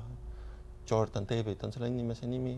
[0.90, 2.57] Jordan David on selle inimese nimi.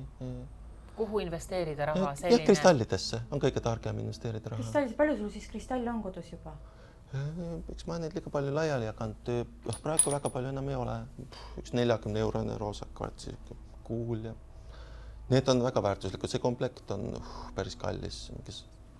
[0.96, 2.14] kuhu investeerida raha?
[2.22, 3.20] jah, kristallidesse.
[3.30, 4.62] On kõige targem investeerida raha.
[4.62, 6.56] kristallis, palju sul siis kristalle on kodus juba?
[7.72, 9.28] eks ma neid liiga palju laiali jaganud,
[9.68, 10.96] noh praegu väga palju enam ei ole,
[11.62, 13.56] üks neljakümne eurone roosa kvarts, sihuke
[13.86, 14.34] kuul ja
[15.30, 18.54] need on väga väärtuslikud, see komplekt on uh, päris kallis, mingi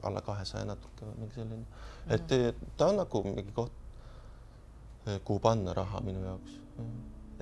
[0.07, 1.66] alla kahesaja natuke või mingi selline mm,
[2.09, 2.14] -hmm.
[2.14, 3.73] et ta on nagu mingi koht,
[5.25, 6.61] kuhu panna raha minu jaoks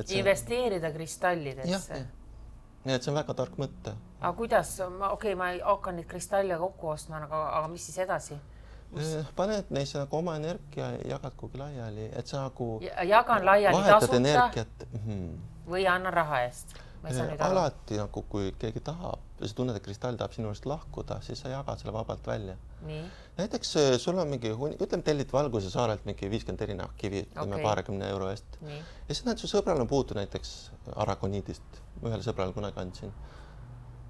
[0.05, 0.19] See...
[0.19, 2.07] investeerida kristallidesse.
[2.85, 3.95] nii et see on väga tark mõte.
[4.21, 7.99] aga kuidas, ma okei okay,, ma hakkan neid kristalle kokku ostma, aga, aga mis siis
[8.05, 8.41] edasi?
[8.95, 13.47] Eh, paned neisse nagu oma energia ja jagad kuhugi laiali, et sa nagu ja, jagan
[13.47, 15.39] laiali tasuta energiat mm -hmm.
[15.71, 16.77] või annan raha eest
[17.49, 21.43] alati nagu, kui keegi tahab ja sa tunned, et kristall tahab sinu juurest lahkuda, siis
[21.43, 22.57] sa jagad selle vabalt välja.
[23.37, 27.65] näiteks äh, sul on mingi, ütleme, tellid Valguse saarelt mingi viiskümmend erinevat kivi, ütleme okay.
[27.65, 28.59] paarikümne euro eest.
[28.63, 30.53] ja siis näed, su sõbral on puudu näiteks
[31.05, 33.15] aragoniidist, ühele sõbrale kunagi andsin.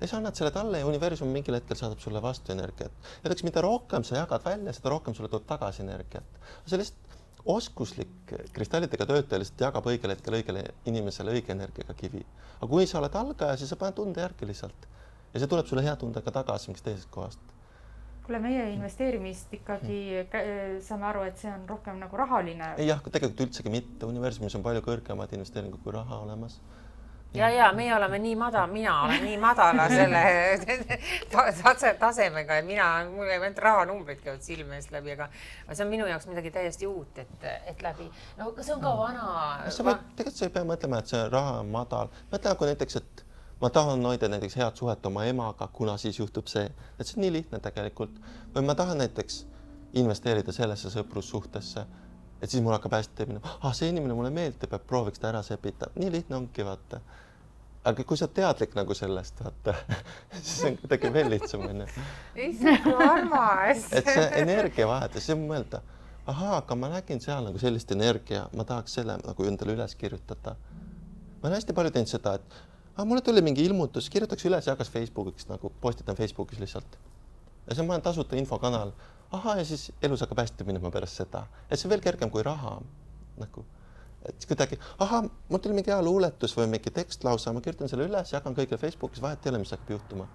[0.01, 2.93] ja sa annad selle talle ja universum mingil hetkel saadab sulle vastu energiat.
[3.25, 6.43] näiteks mida rohkem sa jagad välja, seda rohkem sulle tuleb tagasi energiat.
[6.67, 7.04] see lihtsalt
[7.45, 12.25] oskuslik kristallidega töötaja lihtsalt jagab õigel hetkel õigele inimesele õige energiaga kivi.
[12.61, 14.87] aga kui sa oled algaja, siis sa paned tunde järgi lihtsalt
[15.35, 17.41] ja see tuleb sulle hea tundega tagasi mingist teisest kohast.
[18.25, 20.81] kuule, meie investeerimist ikkagi hmm.
[20.87, 22.75] saame aru, et see on rohkem nagu rahaline.
[22.79, 26.61] ei jah, tegelikult üldsegi mitte, universumis on palju kõrgemad investeeringud kui raha olemas
[27.35, 30.23] ja, ja meie oleme nii madal, mina olen nii madala selle
[31.63, 35.29] tase, tasemega ja mina, mul ei ainult rahanumbrid käivad silme eest läbi, aga
[35.73, 38.07] see on minu jaoks midagi täiesti uut, et, et läbi,
[38.39, 39.27] no see on ka vana.
[39.69, 43.01] sa võid, tegelikult sa ei pea mõtlema, et see raha on madal, mõtle nagu näiteks,
[43.03, 43.25] et
[43.63, 46.69] ma tahan hoida näiteks head suhet oma emaga, kuna siis juhtub see,
[46.99, 48.23] et see on nii lihtne tegelikult.
[48.55, 49.45] või ma tahan näiteks
[49.99, 51.85] investeerida sellesse sõprussuhtesse,
[52.43, 55.43] et siis mul hakkab hästi minema, ah see inimene mulle meeldib, et prooviks ta ära
[55.43, 57.01] sepita, nii lihtne ongi vaata
[57.85, 59.75] aga kui sa teadlik nagu sellest, vaata
[60.41, 61.89] siis on kuidagi veel lihtsam onju.
[62.47, 63.89] issand, kui armas.
[63.93, 65.83] et see energiavahetus, siis mõelda,
[66.31, 70.57] ahaa, aga ma nägin seal nagu sellist energia, ma tahaks selle nagu endale üles kirjutada.
[71.41, 72.57] ma olen hästi palju teinud seda, et
[72.97, 76.99] ah, mulle tuli mingi ilmutus, kirjutaks üles, jagas Facebookiks nagu postitan Facebookis lihtsalt.
[77.69, 78.97] ja see on, olen tasuta infokanal,
[79.33, 82.43] ahah, ja siis elus hakkab hästi minema pärast seda, et see on veel kergem kui
[82.47, 82.79] raha
[83.37, 83.69] nagu
[84.29, 88.07] et kuidagi, ahah, mul tuli mingi hea luuletus või mingi tekst lausa, ma kirjutan selle
[88.09, 90.27] üles, jagan kõigile Facebookis, vahet ei ole, mis hakkab juhtuma.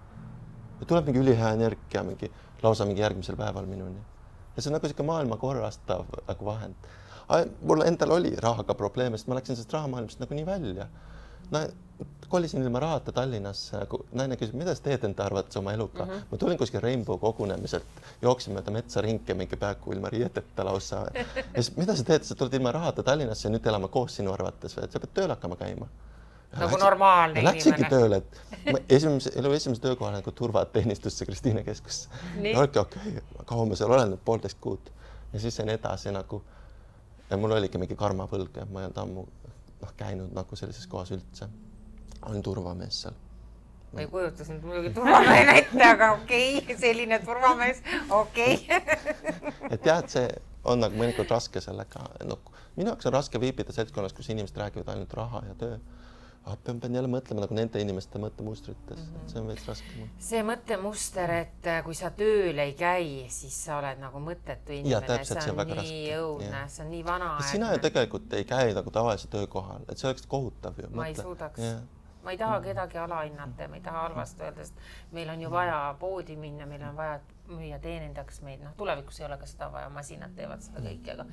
[0.80, 2.30] ja tuleb mingi ülihea energia mingi
[2.62, 4.00] lausa mingi järgmisel päeval minuni.
[4.56, 6.90] ja see on nagu sihuke maailma korrastav nagu vahend.
[7.62, 10.88] mul endal oli rahaga probleeme, sest ma läksin sellest rahamaailmast nagunii välja.
[11.50, 11.66] No
[12.30, 13.76] kolisin ilma rahata Tallinnasse,
[14.12, 16.10] naine küsib, mida sa teed enda arvates oma eluga mm.
[16.10, 16.28] -hmm.
[16.30, 21.00] ma tulin kuskil Rainbow kogunemiselt, jooksin mööda metsa ringi mingi peaaegu ilma riieteta lausa.
[21.54, 24.32] ja siis, mida sa teed, sa tuled ilma rahata Tallinnasse ja nüüd elame koos sinu
[24.32, 25.90] arvates või, et sa pead tööl hakkama käima.
[26.52, 27.56] nagu läksin, normaalne inimene.
[27.56, 32.08] Läksingi tööle, et esimese, elu esimese töökoha nagu turvateenistusse Kristiine keskusse.
[32.54, 34.90] olidki okei okay,, kaua ma seal olen, poolteist kuud
[35.32, 36.42] ja siis sain edasi nagu
[37.30, 39.28] ja mul oligi mingi karmapõlg, et ma ei olnud ammu
[39.82, 41.48] noh, käinud nagu sellises kohas üldse
[42.26, 43.16] olen turvamees seal.
[43.92, 49.14] ma ei kujuta sind muidugi turvamehena ette, aga okei okay,, selline turvamees, okei okay.
[49.70, 50.28] et jah, et see
[50.64, 54.92] on nagu mõnikord raske sellega, noh, minu jaoks on raske viibida seltskonnas, kus inimesed räägivad
[54.94, 55.80] ainult raha ja töö
[56.44, 56.56] ah,.
[56.64, 59.28] pean, pean jälle mõtlema nagu nende inimeste mõttemustrites mm, -hmm.
[59.32, 60.08] see on veits raske.
[60.30, 65.22] see mõttemuster, et äh, kui sa tööl ei käi, siis sa oled nagu mõttetu inimene,
[65.24, 67.30] see on, on nii õudne, see on nii vana.
[67.52, 70.92] sina ju tegelikult ei käi nagu tavalisel töökohal, et see oleks kohutav ju.
[70.94, 71.80] ma ei suudaks yeah
[72.24, 72.64] ma ei taha mm.
[72.64, 74.74] kedagi alahinnata ja ma ei taha halvasti öelda, sest
[75.12, 79.20] meil on ju vaja poodi minna, meil on vaja, et müüja teenindaks meid, noh, tulevikus
[79.20, 81.26] ei ole ka seda vaja, masinad teevad seda kõike, aga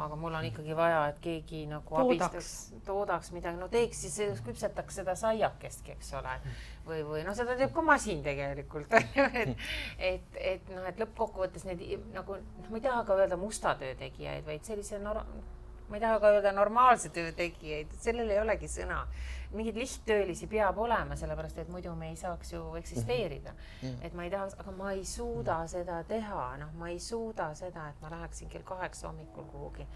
[0.00, 2.26] aga mul on ikkagi vaja, et keegi nagu toodaks.
[2.26, 6.36] abistaks, toodaks midagi, no teeks siis, küpsetaks seda saiakestki, eks ole.
[6.86, 8.92] või, või noh, seda teeb ka masin tegelikult.
[9.40, 9.56] Et,
[9.98, 11.82] et, et noh, et lõppkokkuvõttes need
[12.14, 15.14] nagu noh, ma ei taha ka öelda musta töö tegijaid, vaid sellise no,
[15.90, 19.02] ma ei taha ka öelda normaalse töö tegijaid, sellel ei olegi sõna
[19.52, 23.88] mingeid lihttöölisi peab olema, sellepärast et muidu me ei saaks ju eksisteerida mm.
[23.88, 24.06] -hmm.
[24.06, 25.68] et ma ei tahaks, aga ma ei suuda -hmm.
[25.68, 29.86] seda teha, noh, ma ei suuda seda, et ma läheksin kell kaheksa hommikul kuhugi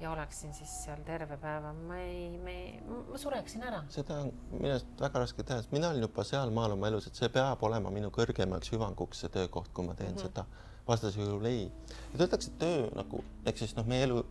[0.00, 3.82] ja oleksin siis seal terve päeva, ma ei, me, ma sureksin ära.
[3.88, 7.20] seda on minu arust väga raske teha, sest mina olin juba sealmaal oma elus, et
[7.20, 10.22] see peab olema minu kõrgemaks hüvanguks, see töökoht, kui ma teen mm -hmm.
[10.22, 10.44] seda.
[10.88, 11.70] vastasel juhul ei.
[12.14, 14.24] et öeldakse, et töö nagu, ehk siis noh, meie elu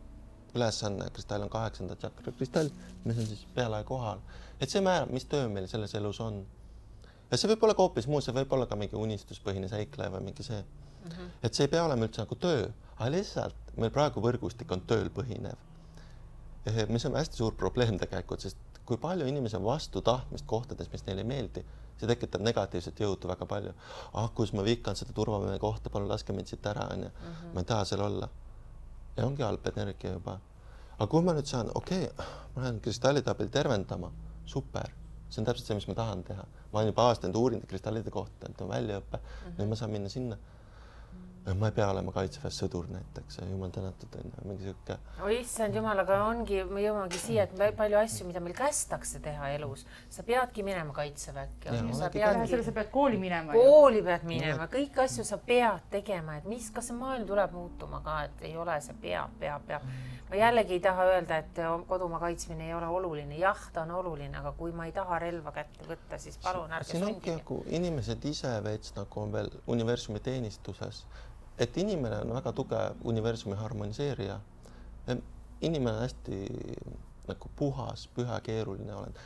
[0.56, 2.70] ülesanne, kristall on kaheksanda tšakra kristall,
[3.06, 4.20] mis on siis pealae kohal
[4.60, 6.44] et see määrab, mis töö meil selles elus on.
[7.32, 10.30] ja see võib olla ka hoopis muu, see võib olla ka mingi unistuspõhine seikleja või
[10.30, 11.12] mingi see mm.
[11.12, 11.34] -hmm.
[11.44, 15.10] et see ei pea olema üldse nagu töö, aga lihtsalt meil praegu võrgustik on tööl
[15.16, 15.68] põhinev.
[16.90, 21.06] mis on hästi suur probleem tegelikult, sest kui palju inimesi on vastu tahtmist kohtades, mis
[21.06, 21.64] neile ei meeldi,
[21.98, 23.74] see tekitab negatiivset jõudu väga palju.
[24.14, 27.10] ah, kus ma vihkan seda turvamehe kohta, palun laske mind siit ära, onju.
[27.10, 27.54] Mhm.
[27.54, 28.30] ma ei taha seal olla.
[29.18, 30.40] ja ongi halb energia juba.
[31.00, 34.12] aga kui ma nüüd saan, okei okay,, ma lähen kristallide abil tervendama
[34.50, 34.94] super,
[35.30, 36.46] see on täpselt see, mis ma tahan teha.
[36.72, 39.60] ma olen juba aastaid uurinud kristallide kohta, et on väljaõpe mm, -hmm.
[39.60, 40.38] nüüd ma saan minna sinna
[41.56, 44.98] ma ei pea olema kaitseväes sõdur näiteks, jumal tänatud on ju, mingi sihuke.
[45.26, 49.52] oi issand jumal, aga ongi, me jõuamegi siia, et palju asju, mida meil kästakse teha
[49.56, 52.62] elus, sa peadki minema kaitseväkke, ju, sa peadki.
[52.66, 53.56] sa pead kooli minema.
[53.56, 58.04] kooli pead minema, kõiki asju sa pead tegema, et mis, kas see maailm tuleb muutuma
[58.06, 59.88] ka, et ei ole, see peab, peab, peab.
[60.30, 64.36] ma jällegi ei taha öelda, et kodumaa kaitsmine ei ole oluline, jah, ta on oluline,
[64.38, 68.30] aga kui ma ei taha relva kätte võtta, siis palun ärge siin ongi nagu inimesed
[68.30, 71.02] ise veits nagu on veel universumi teenistuses
[71.60, 74.40] et inimene on väga tugev universumi harmoniseerija.
[75.62, 76.38] inimene on hästi
[77.28, 79.18] nagu puhas, püha, keeruline olend.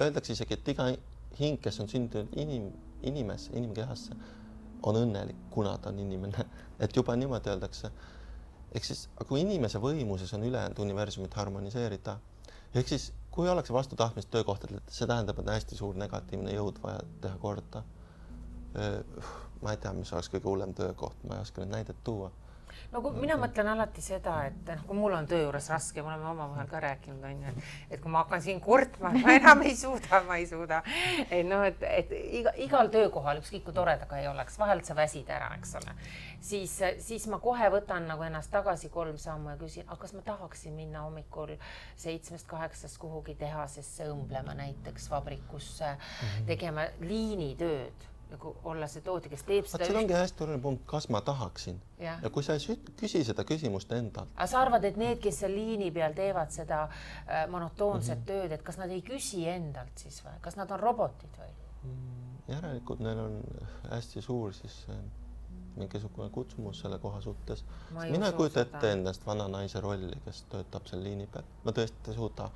[0.00, 0.88] Öeldakse isegi, et iga
[1.38, 2.70] hing, kes on sündinud inim,
[3.02, 4.16] inimesse, inimkehasse,
[4.82, 6.46] on õnnelik, kuna ta on inimene,
[6.80, 7.92] et juba niimoodi öeldakse.
[8.72, 12.16] ehk siis, kui inimese võimuses on ülejäänud universumit harmoniseerida,
[12.74, 16.80] ehk siis kui ollakse vastu tahtmist töökohtadel, see tähendab, et on hästi suur negatiivne jõud
[16.82, 17.84] vaja teha korda
[19.62, 22.30] ma ei tea, mis oleks kõige hullem töökoht, ma ei oska nüüd näidet tuua.
[22.92, 26.08] no kui mina mõtlen alati seda, et noh, kui mul on töö juures raske, me
[26.08, 29.36] oleme omavahel ka rääkinud, on ju, et, et kui ma hakkan siin kurtma, et ma
[29.36, 30.82] enam ei suuda, ma ei suuda.
[31.28, 34.82] et noh, et, et iga, igal töökohal, ükskõik kui tore ta ka ei oleks, vahel
[34.84, 35.96] sa väsid ära, eks ole.
[36.52, 40.24] siis, siis ma kohe võtan nagu ennast tagasi kolm sammu ja küsin, aga kas ma
[40.26, 41.54] tahaksin minna hommikul
[42.02, 46.48] seitsmest-kaheksast kuhugi tehasesse õmblema näiteks vabrikusse, mhm.
[46.50, 51.08] tegema liinitööd nagu olla see tootja, kes teeb seda siin ongi hästi oluline punkt, kas
[51.12, 52.20] ma tahaksin Jah.
[52.22, 55.54] ja kui sa ei küsi seda küsimust endalt, aga sa arvad, et need, kes seal
[55.56, 58.26] liini peal teevad seda äh, monotoonset mm -hmm.
[58.32, 61.50] tööd, et kas nad ei küsi endalt siis või, kas nad on robotid või?
[62.48, 63.42] järelikult neil on
[63.90, 64.96] hästi suur siis äh,
[65.76, 67.64] mingisugune kutsumus selle koha suhtes.
[68.10, 72.12] Mina ei kujuta ette endast vana naise rolli, kes töötab seal liini peal, ma tõesti
[72.12, 72.48] ei suuda.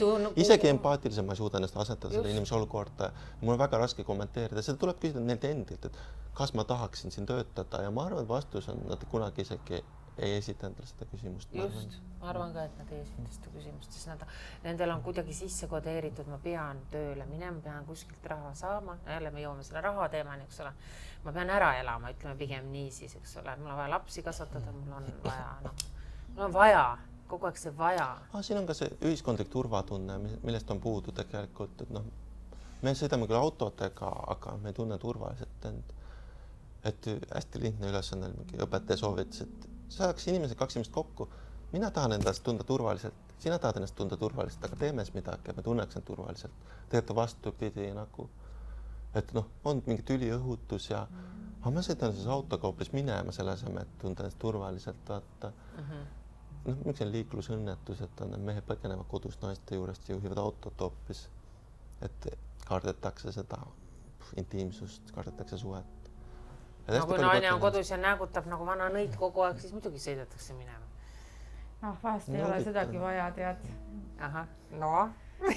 [0.00, 0.32] tunne.
[0.36, 3.10] isegi empaatilisem ma ei suuda ennast asetada selle inimese olukorda.
[3.40, 5.98] mul on väga raske kommenteerida, seda tuleb küsida neilt endilt, et
[6.34, 9.82] kas ma tahaksin siin töötada ja ma arvan, et vastus on, nad kunagi isegi
[10.18, 11.54] ei esita endale seda küsimust.
[11.56, 14.24] just, ma arvan ka, et nad ei esita seda küsimust, sest nad,
[14.64, 19.44] nendel on kuidagi sisse kodeeritud, ma pean tööle minema, pean kuskilt raha saama, jälle me
[19.44, 20.74] jõuame selle raha teemani, eks ole.
[21.24, 24.74] ma pean ära elama, ütleme pigem nii siis, eks ole, mul on vaja lapsi kasvatada,
[24.76, 25.86] mul on vaja, noh,
[26.34, 26.84] mul on vaja,
[27.32, 28.10] kogu aeg see vaja.
[28.32, 32.04] ah, siin on ka see ühiskondlik turvatunne, millest on puudu tegelikult, et noh,
[32.82, 35.98] me sõidame küll autodega, aga me ei tunne turvaliselt end.
[36.84, 41.28] et hästi lihtne ülesanne, mingi õpetaja soovitas, et saaks inimesed, kaks inimest kokku.
[41.72, 45.56] mina tahan endast tunda turvaliselt, sina tahad ennast tunda turvaliselt, aga teeme siis midagi, et
[45.56, 46.52] me tunneks end turvaliselt.
[46.88, 48.28] tegelikult vastupidi nagu,
[49.14, 51.06] et noh, on mingi tüliõhutus ja
[51.60, 55.84] aga ma sõidan siis autoga hoopis minema selle asemel, et tunda ennast turvaliselt, vaata Mm
[55.84, 56.06] -hmm.
[56.64, 61.28] noh, miks on liiklusõnnetused, on need mehed põgenevad kodust naiste juurest juhivad autot hoopis.
[62.02, 62.26] et
[62.66, 63.58] kardetakse seda
[64.36, 66.01] intiimsust, kardetakse suhet.
[66.88, 70.56] No kui naine on kodus ja näägutab nagu vana nõid kogu aeg, siis muidugi sõidetakse
[70.58, 70.86] minema.
[71.82, 73.66] noh, vahest ei No ole sedagi vaja, tead.
[74.20, 75.10] ahah, no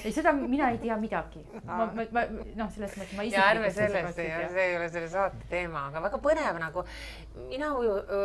[0.04, 1.42] ei, seda mina ei tea midagi.
[1.64, 2.22] ma, ma, ma
[2.58, 6.20] noh, selles mõttes ma ja ärme sellest, see ei ole selle saate teema, aga väga
[6.22, 6.84] põnev nagu
[7.46, 7.70] mina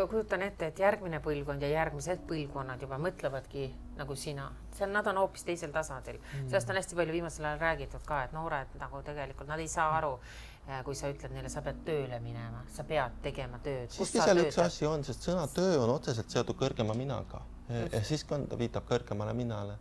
[0.10, 3.68] kujutan ette, et järgmine põlvkond ja järgmised põlvkonnad juba mõtlevadki
[4.00, 6.48] nagu sina, seal nad on hoopis teisel tasandil mm..
[6.50, 9.92] sellest on hästi palju viimasel ajal räägitud ka, et noored nagu tegelikult nad ei saa
[10.00, 10.16] aru,
[10.86, 13.89] kui sa ütled neile, sa pead tööle minema, sa pead tegema tööd.
[13.91, 18.36] siiski seal üks asi on, sest sõna töö on otseselt seotud kõrgema minaga ja siiski
[18.38, 19.78] on, ta viitab kõrgemale minale.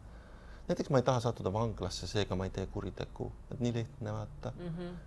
[0.69, 4.53] näiteks ma ei taha sattuda vanglasse, seega ma ei tee kuritegu, et nii lihtne vaata
[4.57, 4.75] mm.
[4.77, 4.99] -hmm.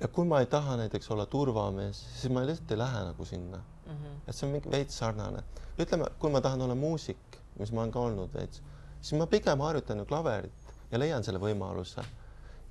[0.00, 3.64] ja kui ma ei taha näiteks olla turvamees, siis ma lihtsalt ei lähe nagu sinna
[3.88, 4.28] Mm -hmm.
[4.28, 5.42] et see on mingi veits sarnane.
[5.78, 8.62] ütleme, kui ma tahan olla muusik, mis ma olen ka olnud veits,
[9.00, 10.52] siis ma pigem harjutan ju klaverit
[10.90, 12.04] ja leian selle võimaluse.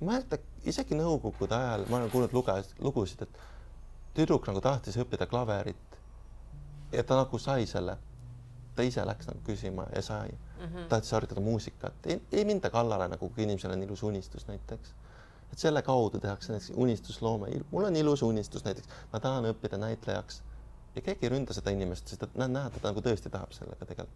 [0.00, 3.40] ma mäletan isegi nõukogude ajal, ma olen kuulnud luges, lugusid, et
[4.16, 5.98] tüdruk nagu tahtis õppida klaverit
[6.92, 7.98] ja ta nagu sai selle.
[8.78, 10.28] ta ise läks nagu küsima ja sai.
[10.30, 10.84] Mm, -hmm.
[10.88, 14.94] tahtis harjutada muusikat, ei, ei minda kallale nagu, kui inimesel on ilus unistus näiteks.
[15.52, 20.42] Et selle kaudu tehakse näiteks unistusloome, mul on ilus unistus näiteks, ma tahan õppida näitlejaks.
[20.94, 23.86] Ja keegi ei ründa seda inimest, sest et näevad, et ta nagu tõesti tahab sellega
[23.86, 24.12] tegeleda.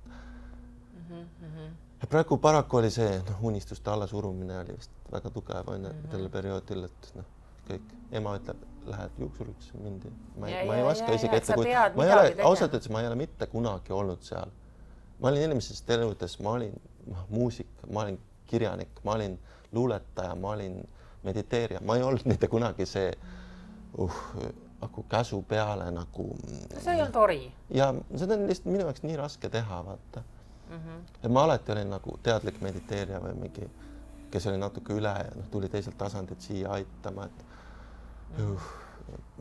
[0.95, 1.92] Mm -hmm.
[2.11, 6.11] Praegu paraku oli see noh, unistuste allasurumine oli vist väga tugev onju Mhm.
[6.11, 7.25] sellel perioodil, et noh,
[7.69, 10.11] kõik, ema ütleb, lähed juuksurisse mindi.
[10.39, 13.07] ma ei, ma ei oska isegi ette kujutada ma ei ole, ausalt öeldes ma ei
[13.07, 14.51] ole mitte kunagi olnud seal.
[15.21, 16.75] ma olin inimesest eludes, ma olin
[17.07, 19.39] noh, muusik, ma olin kirjanik, ma olin
[19.73, 20.83] luuletaja, ma olin
[21.23, 23.13] mediteerija, ma ei olnud mitte kunagi see
[23.99, 24.13] uh,
[24.83, 26.27] nagu käsu peale nagu
[26.81, 30.25] see ei olnud ori ja seda on lihtsalt minu jaoks nii raske teha, vaata
[30.73, 30.79] mm.
[30.79, 31.25] -hmm.
[31.25, 33.71] et ma alati olin nagu teadlik mediteerija või mingi,
[34.31, 37.45] kes oli natuke üle ja noh, tuli teiselt tasandilt siia aitama, et
[38.43, 38.71] uh,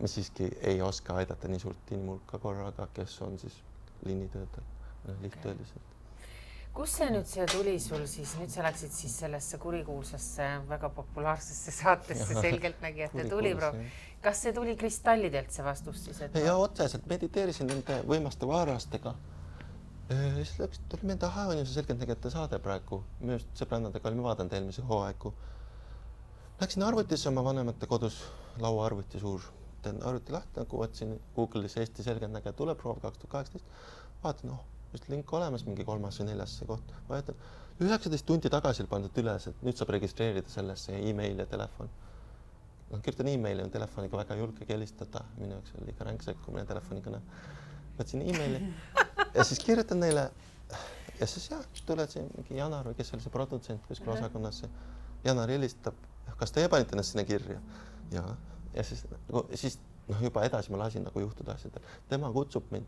[0.02, 3.64] ma siiski ei oska aidata nii suurt inimhulka korraga, kes on siis
[4.06, 4.68] liinitöötajad,
[5.22, 5.90] lihttöölised.
[6.74, 11.72] kust see nüüd siia tuli sul siis, nüüd sa läksid siis sellesse kurikuulsasse väga populaarsesse
[11.76, 13.76] saatesse Selgeltnägijate tuliproov.
[14.22, 19.16] kas see tuli kristallidelt, see vastus siis, et ja otseselt mediteerisin nende võimaste vaarlastega.
[20.12, 24.26] Siis läks, tuli meelde, ahah, on ju see selgeltnägijate saade praegu, minu arust sõbrannadega olime
[24.26, 25.34] vaadanud eelmise hooaegu.
[26.62, 28.20] Läksin arvutisse oma vanemate kodus,
[28.62, 29.46] lauaarvuti suur,
[29.86, 33.66] teen arvuti lahti nagu otsin Google'is Eesti selgeltnägija tuleproov kaks tuhat kaheksateist.
[34.24, 34.62] vaatan, oh,
[34.94, 37.38] just link olemas, mingi kolmas või neljas see koht, vaatan
[37.82, 41.90] üheksateist tundi tagasi pandud üles, et nüüd saab registreerida sellesse email ja telefon.
[42.92, 47.22] Noh, kirjutan emaili, on telefoniga väga julge helistada, minu jaoks oli liiga ränk sekkumine telefonikõne.
[47.98, 48.60] võtsin emaili
[49.34, 50.30] ja siis kirjutan neile
[51.20, 54.18] ja siis jah, tuleb see mingi Janar või kes oli see produtsent kuskil Mhm.
[54.24, 54.64] osakonnas.
[55.24, 55.94] Janar helistab,
[56.38, 57.60] kas teie panite ennast sinna kirja?
[58.12, 58.24] ja,
[58.74, 62.88] ja siis nagu siis noh, juba edasi ma lasin nagu juhtuda asjadel, tema kutsub mind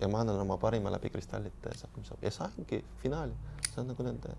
[0.00, 3.32] ja ma annan oma parima läbi kristallite ja saab, mis saab ja saingi finaali,
[3.70, 4.34] see on nagu nende.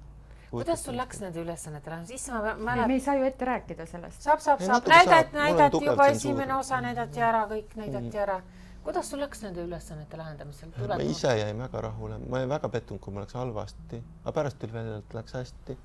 [0.52, 4.22] kuidas sul läks nende ülesannetele, siis ma me mäletan, ei saa ju ette rääkida sellest.
[4.22, 8.18] saab, saab, saab, näidati, näidati juba esimene osa näidati ära, kõik näidati Mhm.
[8.24, 8.42] ära.
[8.86, 10.72] Kuidas sul läks nende ülesannete lahendamisel?
[10.88, 14.60] ma ise jäin väga rahule, ma olin väga pettunud, kui mul läks halvasti, aga pärast
[14.62, 15.78] tuli välja, et läks hästi.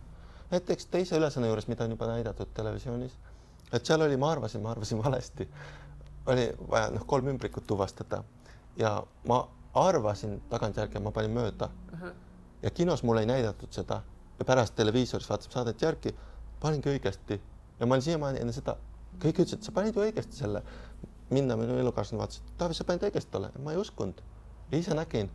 [0.51, 3.17] näiteks teise ülesanne juures, mida on juba näidatud televisioonis,
[3.73, 5.49] et seal oli, ma arvasin, ma arvasin valesti.
[6.27, 8.25] oli vaja noh, kolm ümbrikut tuvastada
[8.77, 9.41] ja ma
[9.75, 12.01] arvasin tagantjärgi, ma panin mööda uh.
[12.01, 12.13] -huh.
[12.63, 14.03] ja kinos mulle ei näidatud seda
[14.39, 16.15] ja pärast televiisoris vaatasime saadet järgi,
[16.61, 17.41] paningi õigesti
[17.81, 18.77] ja ma olin siiamaani enne seda,
[19.21, 20.63] kõik ütlesid, sa panid ju õigesti selle.
[21.31, 24.23] Minna, minu elukaaslane vaatas, et Taavi, sa panid õigesti tolle, ma ei uskunud.
[24.75, 25.31] ise nägin,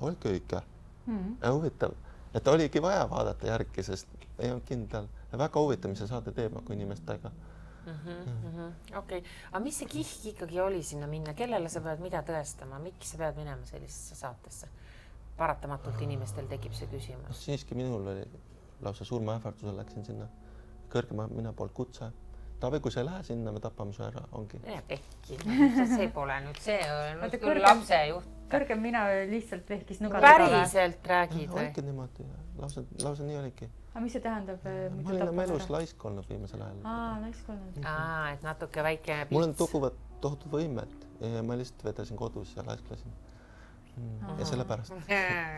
[0.00, 0.60] oligi õige
[1.06, 1.36] mm.
[1.48, 1.96] huvitav,
[2.34, 5.08] et oligi vaja vaadata järgi, sest ei olnud kindel.
[5.32, 7.30] väga huvitav, mis see saade teeb nagu inimestega
[7.86, 8.26] mm -hmm,.
[8.26, 8.98] Mm -hmm.
[8.98, 13.10] okei aga mis see kihk ikkagi oli sinna minna, kellele sa pead mida tõestama, miks
[13.10, 14.68] sa pead minema sellisesse saatesse?
[15.36, 17.44] paratamatult inimestel tekib see küsimus.
[17.44, 18.24] siiski minul oli
[18.80, 20.28] lausa surmaähvardusel läksin sinna,
[20.92, 22.12] kõrgema mina poolt kutse
[22.60, 24.60] Taavi, kui sa ei lähe sinna, me tapame su ära, ongi.
[24.88, 25.36] pekki,
[25.96, 28.30] see pole nüüd, see on nüüd küll lapse juht.
[28.52, 30.22] kõrgem mina lihtsalt vehkis nuga.
[30.24, 31.66] päriselt räägid või?
[31.66, 32.28] ongi niimoodi,
[32.62, 33.68] lausa, lausa nii oligi.
[33.92, 34.64] aga mis see tähendab?
[34.64, 36.80] ma olin oma elus laisk olnud viimasel ajal.
[36.94, 37.80] aa, laisk olnud.
[37.92, 39.20] aa, et natuke väike.
[39.34, 43.25] mul on tugevad tohutud võimed ja ma lihtsalt vedesin kodus ja laisklesin mm.
[44.38, 44.92] Ja sellepärast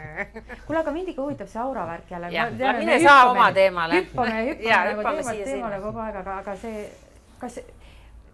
[0.66, 2.30] kuule, aga mind ikka huvitab see aura värk jälle.
[2.78, 4.02] mine saa oma teemale.
[4.02, 6.86] hüppame, hüppame nagu teemalt teemale kogu aeg, aga, aga see,
[7.40, 7.58] kas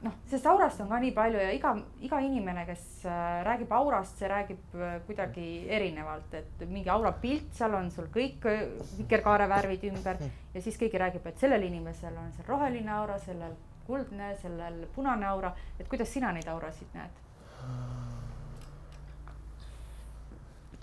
[0.04, 1.72] noh, sest aurast on ka nii palju ja iga,
[2.04, 7.50] iga inimene, kes äh, räägib aurast, see räägib äh, kuidagi erinevalt, et mingi aura pilt,
[7.56, 8.64] seal on sul kõik äh,
[8.98, 13.56] vikerkaarevärvid ümber ja siis keegi räägib, et sellel inimesel on see roheline aura, sellel
[13.88, 17.22] kuldne, sellel punane aura, et kuidas sina neid aurasid näed?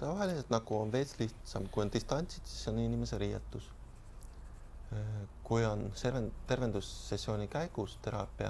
[0.01, 3.69] Tavaliselt nagu on veits lihtsam, kui on distantsid, siis on inimese riietus.
[5.43, 8.49] kui on serven-, tervendussessiooni käigus teraapia,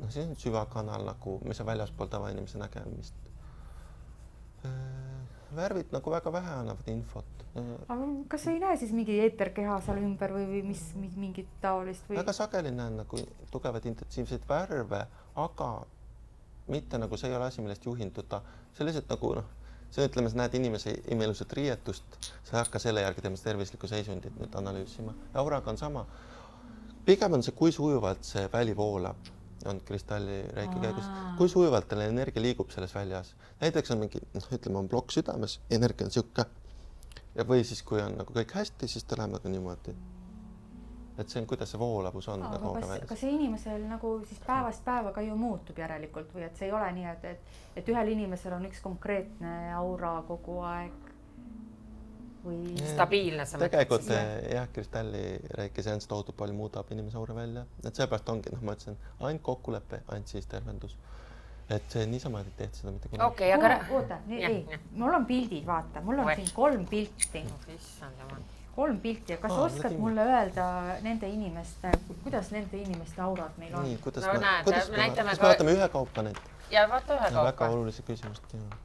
[0.00, 3.14] noh, siis on süvakanal nagu, mis on väljaspool tavainimese nägemist.
[5.56, 7.44] värvid nagu väga vähe annavad infot.
[7.88, 12.18] aga kas ei näe siis mingi eeterkeha seal ümber või, või mis, mingit taolist või?
[12.18, 15.04] väga sageli näen nagu tugevaid intensiivseid värve,
[15.36, 15.70] aga
[16.68, 18.42] mitte nagu see ei ole asi, millest juhinduda,
[18.80, 19.55] lihtsalt nagu noh
[19.94, 24.34] see ütleme, sa näed inimese imeilusat riietust, sa ei hakka selle järgi tema tervislikku seisundit
[24.40, 25.14] nüüd analüüsima.
[25.34, 26.06] auraga on sama.
[27.06, 29.30] pigem on see, kui sujuvalt see väli voolab,
[29.66, 33.34] on kristalli reiki käigus, kui sujuvalt tal energia liigub selles väljas.
[33.60, 36.50] näiteks on mingi, noh, ütleme, on plokk südames, energia on niisugune.
[37.34, 39.96] ja või siis, kui on nagu kõik hästi, siis ta läheb nagu niimoodi
[41.18, 44.84] et see on, kuidas see voolavus on nagu kas, kas see inimesel nagu siis päevast
[44.84, 48.12] päeva ka ju muutub järelikult või et see ei ole nii, et, et, et ühel
[48.12, 51.10] inimesel on üks konkreetne aura kogu aeg
[52.44, 52.60] või?
[52.92, 53.72] stabiilne sa mõtled?
[53.72, 58.76] tegelikult jah, kristallireiki seanss tohutult palju muudab inimese aura välja, et seepärast ongi, noh, ma
[58.76, 60.98] ütlesin, ainult kokkulepe, ainult siis tervendus
[61.72, 63.26] et see niisama ei tehta seda mitte kunagi.
[63.32, 63.94] okei okay,, aga.
[63.96, 66.36] oota, ei, mul on pildid, vaata, mul on Oe.
[66.38, 67.42] siin kolm pilti.
[67.74, 68.44] issand jumal
[68.76, 70.00] kolm pilti ja kas Aa, oskad nägime.
[70.00, 70.64] mulle öelda
[71.02, 71.92] nende inimeste,
[72.24, 73.86] kuidas nende inimeste aurad meil on?
[73.88, 76.42] nii, kuidas no, me, kuidas me, kas me vaatame ühekaupa neid?
[76.70, 77.44] ja vaata ühekaupa.
[77.48, 78.76] väga olulise küsimust, jah.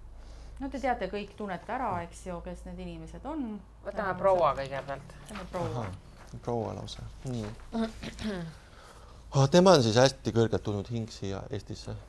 [0.62, 3.44] no te teate, kõik tunnete ära, eks ju, kes need inimesed on.
[3.84, 5.14] võtame proua kõigepealt.
[5.20, 5.86] võtame proua.
[6.48, 9.46] proua lausa, nii oh,.
[9.52, 12.00] tema on siis hästi kõrgelt tulnud hing siia Eestisse.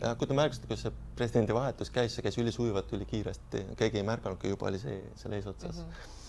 [0.00, 4.56] ja kui te märkasite, kuidas see presidendivahetus käis, see käis ülisujuvalt, ülikiiresti, keegi ei märganudki,
[4.56, 5.88] juba oli see seal eesotsas mm.
[5.90, 6.20] -hmm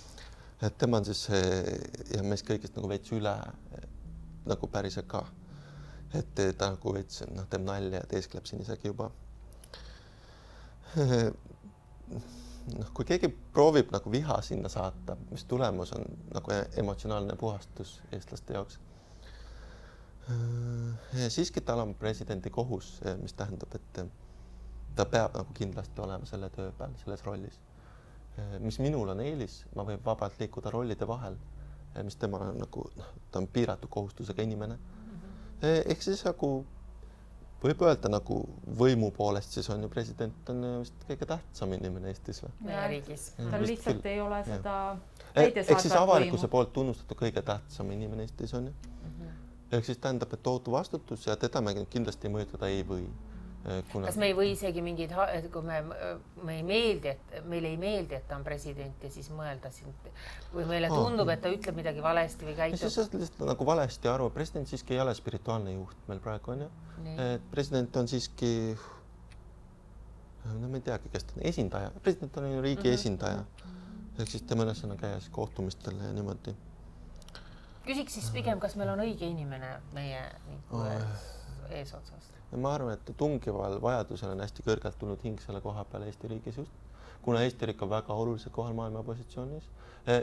[0.61, 3.33] et tema on siis ja meist kõigist nagu veits üle
[4.45, 5.25] nagu päriselt ka.
[6.15, 9.09] et ta nagu veits noh, teeb nalja ja teeskleb siin isegi juba.
[12.79, 18.53] noh, kui keegi proovib nagu viha sinna saata, mis tulemus on nagu emotsionaalne puhastus eestlaste
[18.55, 18.79] jaoks.
[21.29, 24.05] siiski tal on presidendi kohus, mis tähendab, et
[24.95, 27.59] ta peab nagu kindlasti olema selle töö peal, selles rollis
[28.59, 31.37] mis minul on eelis, ma võin vabalt liikuda rollide vahel,
[31.93, 34.75] eh, mis temal on nagu noh, ta on piiratud kohustusega inimene.
[34.75, 35.83] -hmm.
[35.91, 36.65] ehk siis nagu
[37.65, 38.39] võib öelda nagu
[38.79, 42.51] võimu poolest, siis on ju president on vist kõige tähtsam inimene Eestis või?
[42.67, 43.27] meie riigis.
[43.37, 44.11] tal lihtsalt küll.
[44.11, 44.75] ei ole seda
[45.35, 49.13] ehk siis avalikkuse poolt tunnustatud kõige tähtsam inimene Eestis on ju mm.
[49.13, 49.77] -hmm.
[49.77, 53.07] ehk siis tähendab, et tohutu vastutus ja teda me kindlasti mõjutada ei või
[53.65, 54.05] Äh, kuna...
[54.05, 55.13] kas me ei või isegi mingeid,
[55.53, 55.79] kui me,
[56.45, 59.95] me ei meeldi, et meile ei meeldi, et ta on president ja siis mõelda siin
[60.51, 62.83] või meile tundub, et ta ütleb midagi valesti või käitub.
[62.83, 66.69] sa lihtsalt nagu valesti aru, president siiski ei ole spirituaalne juht meil praegu on ju.
[67.23, 68.51] et president on siiski,
[70.45, 72.99] no ma ei teagi, kes ta on, esindaja, president on ju riigi mm -hmm.
[73.01, 73.43] esindaja.
[74.19, 76.55] ehk siis tema ülesanne käia siis kohtumistel ja niimoodi.
[77.89, 80.21] küsiks siis pigem, kas meil on õige inimene meie
[80.71, 80.85] oh.
[81.69, 86.29] eesotsas ma arvan, et tungival vajadusel on hästi kõrgelt tulnud hing selle koha peale Eesti
[86.31, 86.71] riigis just,
[87.25, 89.69] kuna Eesti riik on väga olulisel kohal maailma positsioonis.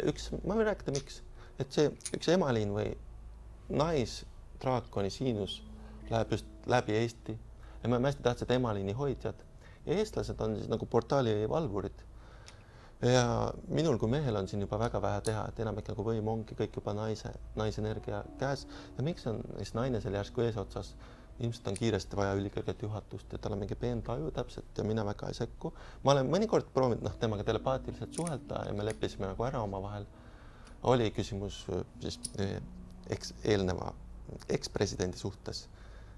[0.09, 1.23] üks, ma võin rääkida, miks,
[1.59, 2.93] et see üks emaliin või
[3.69, 4.23] nais
[4.63, 5.61] draakoni siinus
[6.11, 9.43] läheb just läbi Eesti ja me oleme hästi tähtsad emaliini hoidjad
[9.87, 12.05] ja eestlased on siis nagu portaali valvurid.
[13.03, 16.55] ja minul kui mehel on siin juba väga vähe teha, et enamik nagu võim ongi
[16.55, 18.67] kõik juba naise, naisenergia käes
[18.97, 20.95] ja miks on siis naine seal järsku eesotsas?
[21.41, 25.29] Ilmselt on kiiresti vaja ülikõrget juhatust ja tal on mingi peentaju täpselt ja mina väga
[25.29, 25.73] ei sekku.
[26.05, 30.07] ma olen mõnikord proovinud noh, temaga telepaatiliselt suhelda ja me leppisime nagu ära omavahel.
[30.83, 32.57] oli küsimus äh, siis äh,
[33.11, 33.93] eks eelneva
[34.49, 35.69] ekspresidendi suhtes,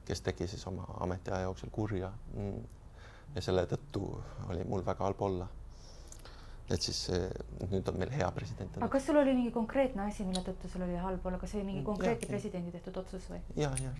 [0.04, 2.12] kes tegi siis oma ametiaja jooksul kurja.
[2.34, 2.64] Mm.
[3.34, 4.06] ja selle tõttu
[4.48, 5.48] oli mul väga halb olla
[6.72, 6.98] et siis
[7.68, 8.76] nüüd on meil hea president.
[8.78, 11.60] aga kas sul oli mingi konkreetne asi, mille tõttu sul oli halb olla, kas see
[11.60, 13.42] oli mingi konkreetne presidendi tehtud otsus või?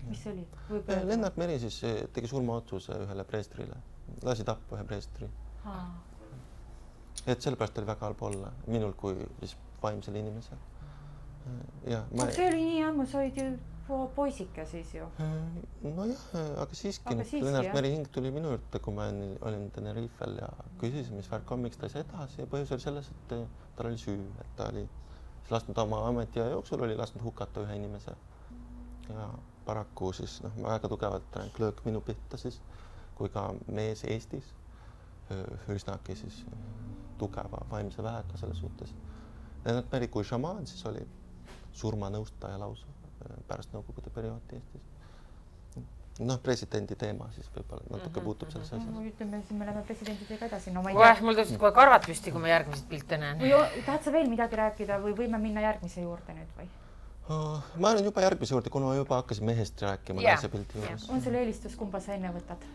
[0.09, 0.47] mis see oli?
[1.05, 3.77] Lennart Meri siis eh, tegi surmaotsuse ühele preestrile,
[4.25, 5.29] lasi tappa ühe preestri.
[7.25, 10.57] et sellepärast oli väga halb olla minul kui siis vaimsel inimesel.
[11.85, 12.31] ja ma.
[12.31, 13.49] see oli nii ammu, sa olid ju
[14.15, 15.05] poisike siis ju.
[15.83, 16.21] nojah,
[16.57, 19.05] aga siiski, Lennart Meri hing tuli minu juurde, kui ma
[19.45, 20.49] olin, Tenerifel ja
[20.81, 23.35] küsisin, mis värk on, miks ta ei saa edasi ja põhjus oli selles, et
[23.77, 24.87] tal oli süü, et ta oli
[25.51, 28.15] lasknud oma ametiaja jooksul oli lasknud hukata ühe inimese.
[29.09, 29.29] ja
[29.65, 32.61] paraku siis noh, väga tugevalt löök minu pihta siis,
[33.15, 34.49] kui ka mees Eestis
[35.69, 36.41] üsnagi siis
[37.17, 38.93] tugeva vaimse väega selles suhtes.
[39.65, 41.05] Lennart Meri kui šamaan siis oli
[41.73, 42.94] surmanõustaja lausa
[43.47, 44.81] pärast Nõukogude perioodi Eestis.
[46.19, 48.23] noh, presidendi teema siis võib-olla natuke mm -hmm.
[48.23, 49.03] puutub sellesse asjasse no,.
[49.09, 51.17] ütleme siis me läheme presidentidega edasi, no ma ei tea.
[51.21, 53.43] mul tõusid kohe karvad püsti, kui ma järgmiseid pilte näen.
[53.85, 56.69] tahad sa veel midagi rääkida või võime minna järgmise juurde nüüd või?
[57.27, 60.35] Ma olen juba järgmise juurde, kuna ma juba hakkasin mehest rääkima yeah.
[60.35, 61.15] naise pildi juures yeah..
[61.15, 62.65] on sul eelistus, kumba sa enne võtad?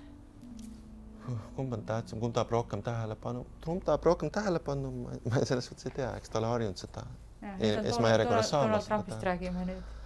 [1.57, 4.91] kumb on tähtsam, kumb tahab rohkem tähelepanu, kumb tahab rohkem tähelepanu,
[5.31, 7.05] ma selles suhtes ei tea, eks ta ole harjunud seda
[7.61, 8.69] esmajärjekorras saama.
[8.73, 10.00] Donald Trumpist räägime nüüd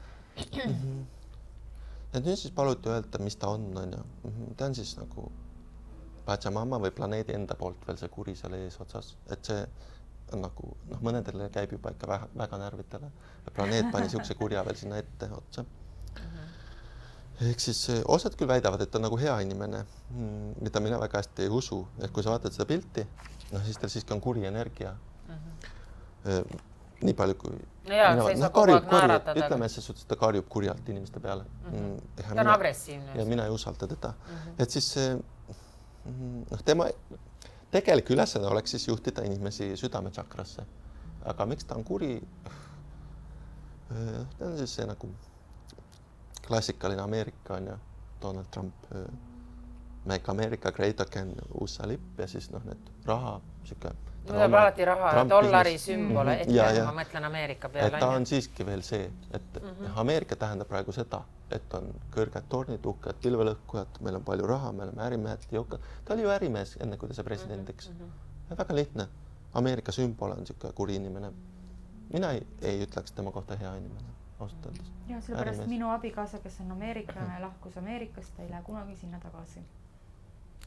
[2.15, 4.03] ja nüüd siis paluti öelda, mis ta on, onju.
[4.25, 4.55] Mhm.
[4.57, 5.31] ta on siis nagu
[6.25, 9.61] Pachamama või planeedi enda poolt veel see kuri seal eesotsas, et see
[10.33, 13.11] on nagu noh, mõnedele käib juba ikka väga, väga närvidele.
[13.55, 15.65] planeet pani siukse kurja veel sinna ette otsa.
[17.45, 21.19] ehk siis osad küll väidavad, et ta on nagu hea inimene, mm, mida mina väga
[21.19, 23.07] hästi ei usu, et kui sa vaatad seda pilti,
[23.53, 24.95] noh siis tal siiski on kuri energia
[25.29, 25.35] mm.
[26.25, 27.57] -hmm nii palju kui
[27.89, 29.41] no jaa, sa ei saa kogu aeg naeratada.
[29.41, 31.77] ütleme ses suhtes, ta karjub kurjalt inimeste peale mhm.
[31.77, 31.97] mm.
[31.97, 32.23] -hmm.
[32.23, 33.19] ta on mina, agressiivne.
[33.19, 34.37] ja mina ei usalda teda mm.
[34.37, 34.63] -hmm.
[34.63, 34.95] et siis
[36.05, 36.89] mm, noh, tema
[37.71, 40.63] tegelik ülesanne oleks siis juhtida inimesi südametsakrasse.
[41.25, 42.23] aga miks ta on kuri?
[44.39, 45.09] ta on siis see nagu
[46.47, 47.77] klassikaline Ameerika on ju,
[48.23, 48.75] Donald Trump.
[50.05, 53.95] Make America great again, USA lipp ja siis noh, need raha, sihuke
[54.25, 56.43] mul tuleb alati raha ja dollari sümbole mm -hmm.
[56.43, 57.97] ette, kui ma mõtlen Ameerika peale.
[57.97, 59.91] et ta on siiski veel see, et mm -hmm.
[59.97, 64.83] Ameerika tähendab praegu seda, et on kõrged tornid, uhked pilvelõhkujad, meil on palju raha, me
[64.83, 65.81] oleme ärimehed, jõukad.
[66.05, 67.95] ta oli ju ärimees, enne kui ta sai presidendiks mm.
[67.95, 68.57] -hmm.
[68.57, 69.09] väga lihtne.
[69.55, 71.33] Ameerika sümbol on niisugune kuri inimene.
[72.13, 74.09] mina ei, ei ütleks tema kohta hea inimene,
[74.41, 74.93] ausalt öeldes.
[75.09, 75.69] ja sellepärast ärimees.
[75.69, 79.61] minu abikaasa, kes on ameeriklane, lahkus Ameerikast, ta ei lähe kunagi sinna tagasi.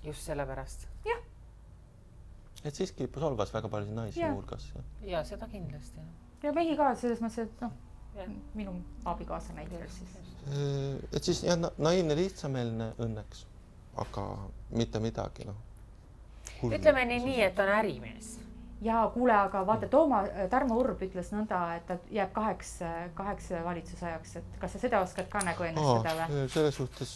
[0.03, 0.87] just sellepärast?
[1.05, 1.26] jah
[2.67, 4.71] et siiski solvas väga paljusid naisi muuhulgas.
[5.01, 6.05] ja seda kindlasti.
[6.43, 7.75] ja mehi ka selles mõttes, et noh,
[8.57, 8.73] minu
[9.05, 10.17] abikaasa näiteks siis.
[10.47, 13.45] Äh, et siis jah na, naiivne, lihtsameelne õnneks,
[14.03, 14.27] aga
[14.71, 15.63] mitte midagi noh.
[16.63, 18.35] ütleme nii, nii, et on ärimees
[18.81, 22.73] ja kuule, aga vaata, Tooma, Tarmo Urb ütles nõnda, et ta jääb kaheks,
[23.17, 26.45] kaheks valitsuse ajaks, et kas sa seda oskad ka nagu ennustada või?
[26.53, 27.15] selles suhtes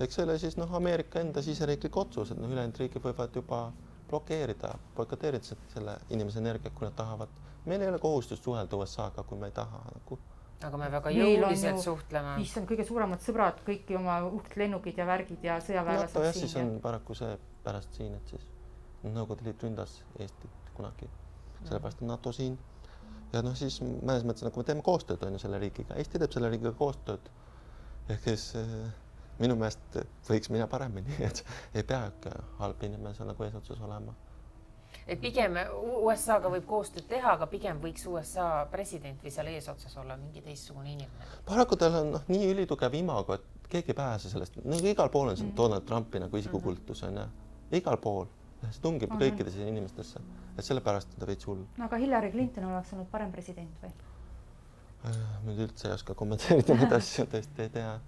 [0.00, 3.60] eks see ole siis noh, Ameerika enda siseriiklik otsus, et noh, ülejäänud riigid võivad juba
[4.08, 7.28] blokeerida, boikoteerida selle inimese energiat, kui nad tahavad.
[7.68, 10.18] meil ei ole kohustust suhelda USA-ga, kui me ei taha nagu.
[10.64, 12.36] aga me väga jõuliselt suhtleme.
[12.42, 16.56] issand, kõige suuremad sõbrad, kõiki oma uhked lennukid ja värgid ja sõjaväelased no, jah, siis
[16.56, 16.80] on ja...
[16.86, 18.46] paraku see pärast siin, et siis
[18.98, 21.06] Nõukogude Liit ründas Eestit kunagi,
[21.64, 22.56] sellepärast on NATO siin.
[23.32, 26.32] ja noh, siis mõnes mõttes nagu me teeme koostööd on ju selle riigiga, Eesti teeb
[26.32, 27.28] selle riigiga koostööd.
[28.08, 28.88] ehk siis äh,
[29.42, 32.32] minu meelest võiks minna paremini, et ei pea ikka
[32.62, 34.14] halb inimene seal nagu eesotsas olema.
[35.06, 35.56] et pigem
[36.02, 40.92] USA-ga võib koostööd teha, aga pigem võiks USA president või seal eesotsas olla mingi teistsugune
[40.92, 41.30] inimene.
[41.46, 45.28] paraku tal on noh, nii ülitugev imago, et keegi ei pääse sellest, nagu igal pool
[45.28, 45.56] on see mm -hmm.
[45.56, 47.28] Donald Trumpi nagu isikukultus on ju,
[47.78, 48.26] igal pool,
[48.70, 49.22] see tungib mm -hmm.
[49.22, 50.20] kõikidesse inimestesse,
[50.58, 51.64] et sellepärast on ta veits hull.
[51.76, 53.92] no aga Hillary Clinton oleks olnud parem president või?
[55.06, 58.00] Äh, ma nüüd üldse ei oska kommenteerida neid asju, tõesti ei tea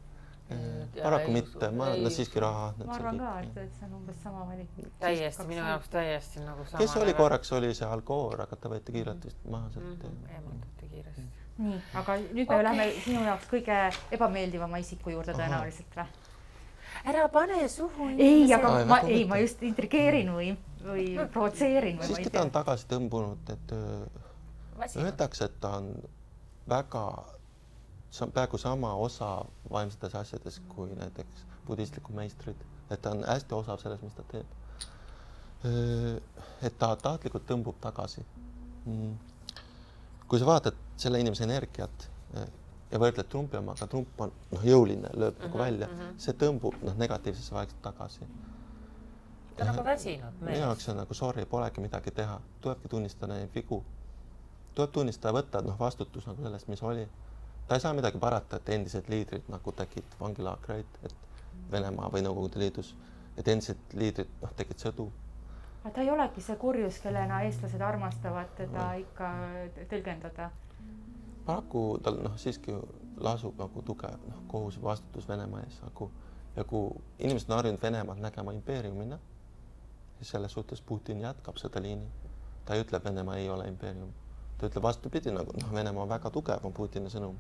[1.02, 2.70] paraku mitte, ma ei, siiski raha.
[2.84, 4.72] ma arvan ka, et, et see on umbes sama valik.
[5.02, 6.80] täiesti, minu jaoks täiesti nagu sama.
[6.82, 10.04] kes oli korraks, oli see Al Gore, aga ta võeti kiirelt vist maha sealt.
[10.04, 10.32] -hmm.
[10.34, 11.28] eemaldati kiiresti.
[11.58, 12.64] nii, aga nüüd me okay.
[12.68, 13.78] läheme sinu jaoks kõige
[14.18, 16.08] ebameeldivama isiku juurde tõenäoliselt või?
[17.04, 18.08] ära pane suhu.
[18.18, 22.50] ei, aga Ai, ma ei, ma just intrigeerin või, või provotseerin või ta tea on.
[22.50, 24.06] tagasi tõmbunud, et öö,
[24.96, 25.94] öeldakse, et ta on
[26.68, 27.04] väga,
[28.34, 34.02] peaaegu sama osa vaimsetes asjades kui näiteks budistlikud meistrid, et ta on hästi osav selles,
[34.02, 34.46] mis ta teeb.
[36.62, 38.24] et ta tahtlikult tõmbub tagasi.
[40.28, 42.46] kui sa vaatad selle inimese energiat eh,
[42.90, 47.54] ja võrdled Trumpi omaga, Trump on noh, jõuline, lööb nagu välja, see tõmbub noh, negatiivsesse
[47.54, 48.26] vaikselt tagasi
[49.60, 50.58] ta on nagu väsinud minu mees.
[50.58, 53.84] jaoks on nagu sorry, polegi midagi teha, tulebki tunnistada neid vigu.
[54.74, 57.08] tuleb tunnistada, võtta noh, vastutus nagu sellest, mis oli.
[57.66, 61.14] Ta ei saa midagi parata, et endised liidrid nagu tegid vangilaagreid, et
[61.70, 62.94] Venemaa või Nõukogude Liidus,
[63.38, 65.10] et endised liidrid noh, tegid sõdu.
[65.84, 69.30] aga ta ei olegi see kurjus, kellena eestlased armastavad teda ikka
[69.92, 70.50] tõlgendada.
[71.46, 72.74] paraku tal noh, siiski
[73.16, 76.10] lasub nagu tugev noh, kohus ja vastutus Venemaa ees, nagu
[76.56, 79.18] ja kui inimesed on harjunud Venemaad nägema impeeriumina,
[80.18, 82.08] siis selles suhtes Putin jätkab seda liini.
[82.64, 84.12] ta ei ütle, Venemaa ei ole impeerium,
[84.60, 87.38] ta ütleb vastupidi nagu noh, Venemaa on väga tugev, on Putini sõnum.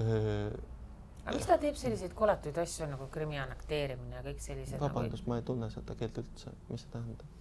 [0.00, 5.26] aga miks ta teeb selliseid koletuid asju nagu Krimmi annekteerimine ja kõik sellised nagu, vabandust,
[5.28, 7.36] ma ei tunne seda keelt üldse, mis see tähendab?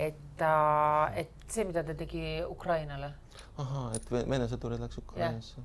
[0.00, 0.54] et ta,
[1.18, 3.12] et see, mida ta tegi Ukrainale,
[3.60, 5.62] ahaa, et Ve- Vene sõdurid läks Ukrainasse.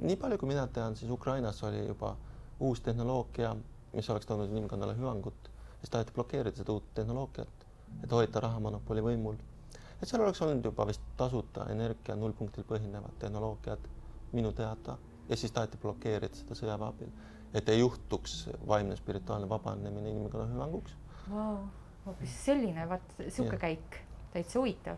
[0.00, 2.16] nii palju, kui mina tean, siis Ukrainas oli juba
[2.60, 3.54] uus tehnoloogia,
[3.92, 5.50] mis oleks toonud inimkonnale hüvangut,
[5.80, 7.61] siis taheti blokeerida seda uut tehnoloogiat,
[8.04, 9.36] et hoida rahamonopoli võimul.
[10.02, 13.84] et seal oleks olnud juba vist tasuta energia nullpunktil põhinevad tehnoloogiad
[14.32, 14.96] minu teada
[15.28, 17.12] ja siis taheti blokeerida seda sõjaväe abil,
[17.54, 20.96] et ei juhtuks vaimne spirituaalne vabanemine inimkonna hüvanguks.
[21.30, 21.58] Vau,
[22.06, 23.98] hoopis selline, vaat sihuke käik,
[24.32, 24.96] täitsa huvitav.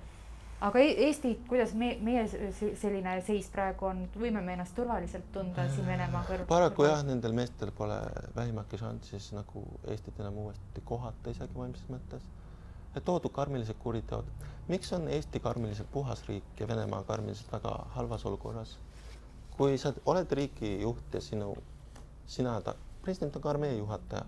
[0.64, 5.26] aga E- Eesti, kuidas me, meie se- selline seis praegu on, võime me ennast turvaliselt
[5.32, 6.47] tunda siin Venemaa kõrval?
[6.49, 7.99] paraku jah, nendel meestel pole
[8.36, 12.22] vähimatki šanssi siis nagu Eestit enam uuesti kohata isegi vaimses mõttes.
[12.97, 14.24] Et toodud karmilised kuriteod,
[14.68, 18.78] miks on Eesti karmiliselt puhas riik ja Venemaa karmiliselt väga halvas olukorras?
[19.57, 21.53] kui sa oled riigijuht ja sinu,
[22.26, 22.57] sina
[23.03, 24.24] president on ka armee juhataja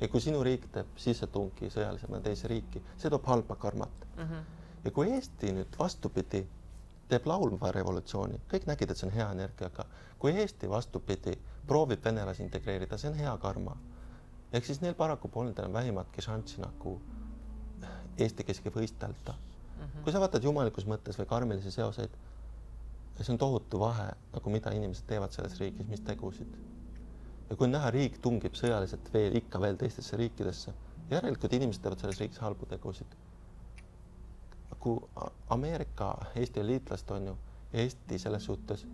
[0.00, 4.06] ja kui sinu riik teeb sissetungi sõjalisena teise riiki, see toob halba karmat
[4.84, 6.42] ja kui Eesti nüüd vastupidi
[7.08, 9.86] teeb laulva revolutsiooni, kõik nägid, et see on hea energia, aga
[10.18, 11.36] kui Eesti vastupidi
[11.66, 13.76] proovib venelasi integreerida, see on hea karma.
[14.52, 17.00] ehk siis neil paraku polnud enam vähimatki šanssi nagu
[18.18, 19.34] Eesti keskiga võistelda.
[20.04, 22.16] kui sa vaatad jumalikus mõttes või karmilisi seoseid,
[23.20, 26.56] see on tohutu vahe nagu mida inimesed teevad selles riigis, mis tegusid.
[27.50, 30.74] ja kui näha, riik tungib sõjaliselt veel ikka veel teistesse riikidesse,
[31.10, 33.16] järelikult inimesed teevad selles riigis halbu tegusid
[34.86, 35.00] kui
[35.50, 37.38] Ameerika, Eesti on liitlased, on ju,
[37.72, 38.86] Eesti selles suhtes,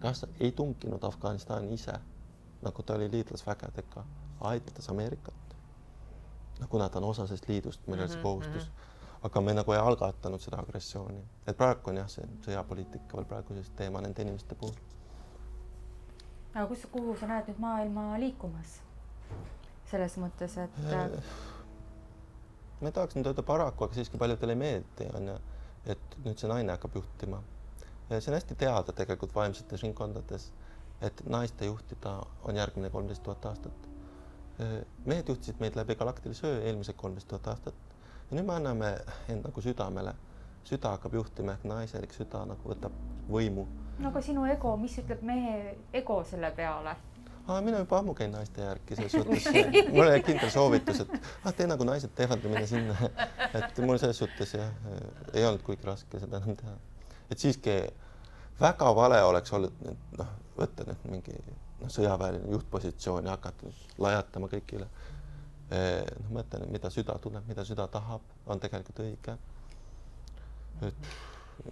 [0.00, 1.94] kas ei tunginud Afganistani ise,
[2.62, 4.04] nagu ta oli liitlasvägedega,
[4.40, 5.34] aitas Ameerikat.
[6.62, 8.70] No kuna ta on osa sellest liidust, meil oli see Mhm, kohustus,
[9.22, 13.58] aga me nagu ei algatanud seda agressiooni, et praegu on jah, see sõjapoliitika veel praegu
[13.58, 14.74] siis teema nende inimeste puhul.
[16.54, 18.80] aga kus, kuhu sa näed nüüd maailma liikumas?
[19.92, 21.32] selles mõttes, et äh,
[22.80, 25.38] ma ei tahaks nüüd öelda paraku, aga siiski paljudele ei meeldi, on ju,
[25.94, 27.42] et nüüd see naine hakkab juhtima.
[28.08, 30.52] see on hästi teada tegelikult vaimsetes ringkondades,
[31.00, 33.91] et naiste juhtida on järgmine kolmteist tuhat aastat.
[35.06, 37.74] Mehed juhtisid meid läbi galaktilise öö eelmised kolmteist tuhat aastat
[38.30, 38.90] ja nüüd me anname
[39.28, 40.14] end nagu südamele.
[40.64, 42.92] süda hakkab juhtima ehk naiselik süda nagu võtab
[43.30, 43.66] võimu.
[43.98, 46.94] no aga sinu ego, mis ütleb mehe ego selle peale?
[47.46, 49.48] aa, mina juba ammu käin naiste järgi selles suhtes,
[49.94, 51.12] mul oli kindel soovitus, et
[51.44, 53.10] ah, tee nagu naised teevad ja mine sinna.
[53.58, 54.70] et mul selles suhtes jah,
[55.34, 56.76] ei olnud kuigi raske seda enam teha.
[57.30, 57.76] et siiski
[58.60, 59.84] väga vale oleks olnud
[60.18, 61.36] noh, võtta nüüd mingi
[61.88, 63.66] sõjaväeline juhtpositsioon ja hakata
[63.98, 64.86] lajatama kõigile.
[65.72, 69.36] noh, ma ütlen, mida süda tunneb, mida süda tahab, on tegelikult õige.
[70.82, 70.94] et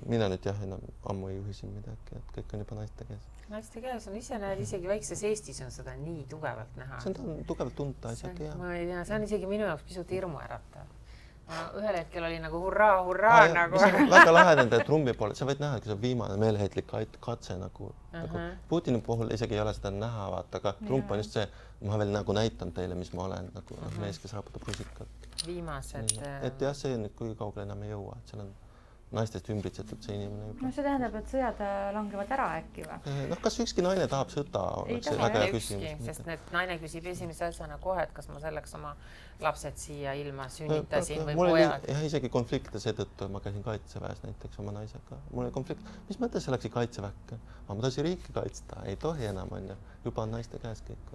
[0.07, 0.81] mina nüüd jah, enam
[1.11, 3.27] ammu ei juhi siin midagi, et kõik on juba naiste käes.
[3.51, 7.01] naiste käes on, ise näed, isegi väikses Eestis on seda nii tugevalt näha.
[7.01, 8.57] see on tu- tugevalt tunda isegi jah.
[8.57, 10.87] ma ei tea, see on isegi minu jaoks pisut hirmuäratav.
[11.81, 13.81] Ühel hetkel oli nagu hurraa, hurraa Aa, nagu
[14.15, 16.91] väga lahe nende trummi poole, sa võid näha, kui see on viimane meeleheitlik
[17.21, 18.17] katse nagu uh, -huh.
[18.19, 18.57] nagu Ahah.
[18.69, 21.47] Putini puhul isegi ei ole seda näha, vaata, aga Trump on just see,
[21.85, 25.09] ma veel nagu näitan teile, mis ma olen nagu noh, mees, kes raputab rusikat.
[25.47, 26.19] viimased.
[26.43, 28.55] et jah, see nüüd kuigi kaugele enam ei jõua, et seal on
[29.15, 30.69] naistest ümbritsetud see inimene no juba.
[30.75, 33.15] see tähendab, et sõjad äh, langevad ära äkki või?
[33.33, 36.23] noh, kas ükski naine tahab sõda, Ei taha, hea ükski, sest.
[36.29, 38.93] need naine küsib esimese asjana kohe, et kas ma selleks oma
[39.43, 41.89] lapsed siia ilma sünnitasin või mul oli pojad.
[41.91, 46.23] jah isegi konflikte seetõttu, et ma käisin kaitseväes näiteks oma naisega, mul oli konflikt, mis
[46.23, 47.43] mõttes sa läksid kaitseväkke?
[47.67, 51.15] aga ma tahtsin riiki kaitsta, ei tohi enam onju, juba on naiste käes kõik.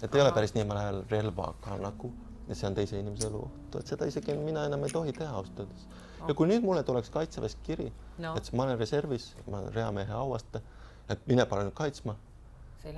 [0.00, 0.36] et ei ole Ahah.
[0.40, 2.14] päris nii, et ma lähen relvaga nagu
[2.48, 5.62] ja see on teise inimese eluoht, et seda isegi mina enam ei tohi teha ausalt
[5.64, 5.86] öeldes.
[6.28, 7.88] ja kui nüüd mulle tuleks kaitseväest kiri
[8.18, 10.62] no et ma olen reservis, ma olen reamehe auaste,
[11.10, 12.16] et mine palun nüüd kaitsma,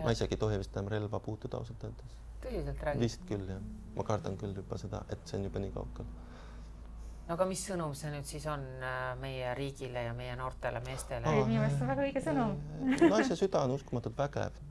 [0.03, 2.21] ma isegi ei tohi vist enam relva puutuda ausalt öeldes.
[2.45, 3.01] tõsiselt räägid.
[3.07, 3.65] vist küll jah,
[3.97, 6.13] ma kardan küll juba seda, et see on juba nii kaugel.
[7.29, 11.29] no aga mis sõnum see nüüd siis on äh, meie riigile ja meie noortele meestele
[11.29, 11.45] Aa.
[11.45, 12.57] minu meelest see on väga õige sõnum.
[13.11, 14.65] naise süda on uskumatult vägev,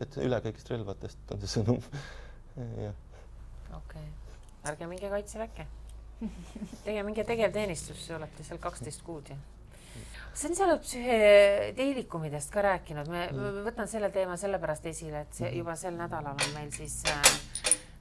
[0.00, 1.82] et üle kõigist relvadest on see sõnum.
[2.86, 2.94] jah,
[3.72, 5.66] okei okay., ärge minge kaitseväkke.
[6.84, 9.36] Teie minge tegevteenistusse, olete seal kaksteist kuud ja.
[10.32, 13.60] see on seal psühhedeelikumidest ka rääkinud, me mm.
[13.66, 17.34] võtan selle teema sellepärast esile, et see juba sel nädalal on meil siis äh,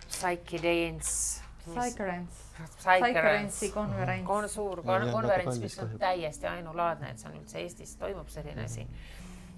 [0.08, 1.44] Psychedance.
[1.66, 2.46] Psycherance, Psycherance
[2.78, 4.28] Psycherance'i konverents.
[4.28, 8.86] kon-, suur konverents, mis on täiesti ainulaadne, et see on üldse Eestis toimub selline asi.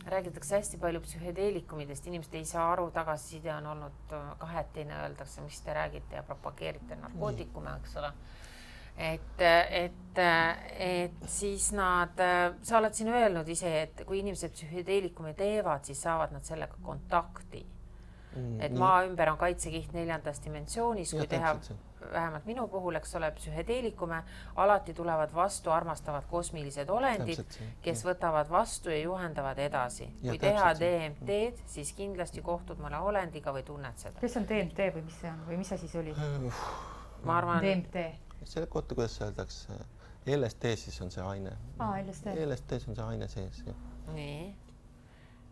[0.10, 5.62] Räägitakse hästi palju psühhedeelikumidest, inimesed ei saa aru, tagasiside on olnud äh, kahetine, öeldakse, mis
[5.62, 8.12] te räägite ja propageerite narkootikume, eks ole.
[8.98, 10.20] et, et,
[10.80, 12.22] et siis nad,
[12.66, 17.66] sa oled siin öelnud ise, et kui inimesed psühhedeelikumi teevad, siis saavad nad sellega kontakti.
[18.62, 21.56] et maa ümber on kaitsekiht neljandas dimensioonis, kui teha
[22.02, 24.22] vähemalt minu puhul, eks ole, psühhedeelikume,
[24.56, 30.10] alati tulevad vastu armastavad kosmilised olendid, kes võtavad vastu ja juhendavad edasi.
[30.22, 30.74] Ja kui teha.
[30.80, 34.20] DMT-d, siis kindlasti kohtud mõne olendiga või tunned seda.
[34.22, 36.16] kes on DMT või mis see on või mis asi see oli?
[37.26, 38.06] ma arvan, DMT,
[38.44, 39.80] selle kohta, kuidas öeldakse,
[40.28, 41.58] LSD siis on see aine.
[41.80, 43.84] aa LSD, LSD-s on see aine sees, jah.
[44.14, 44.67] nii.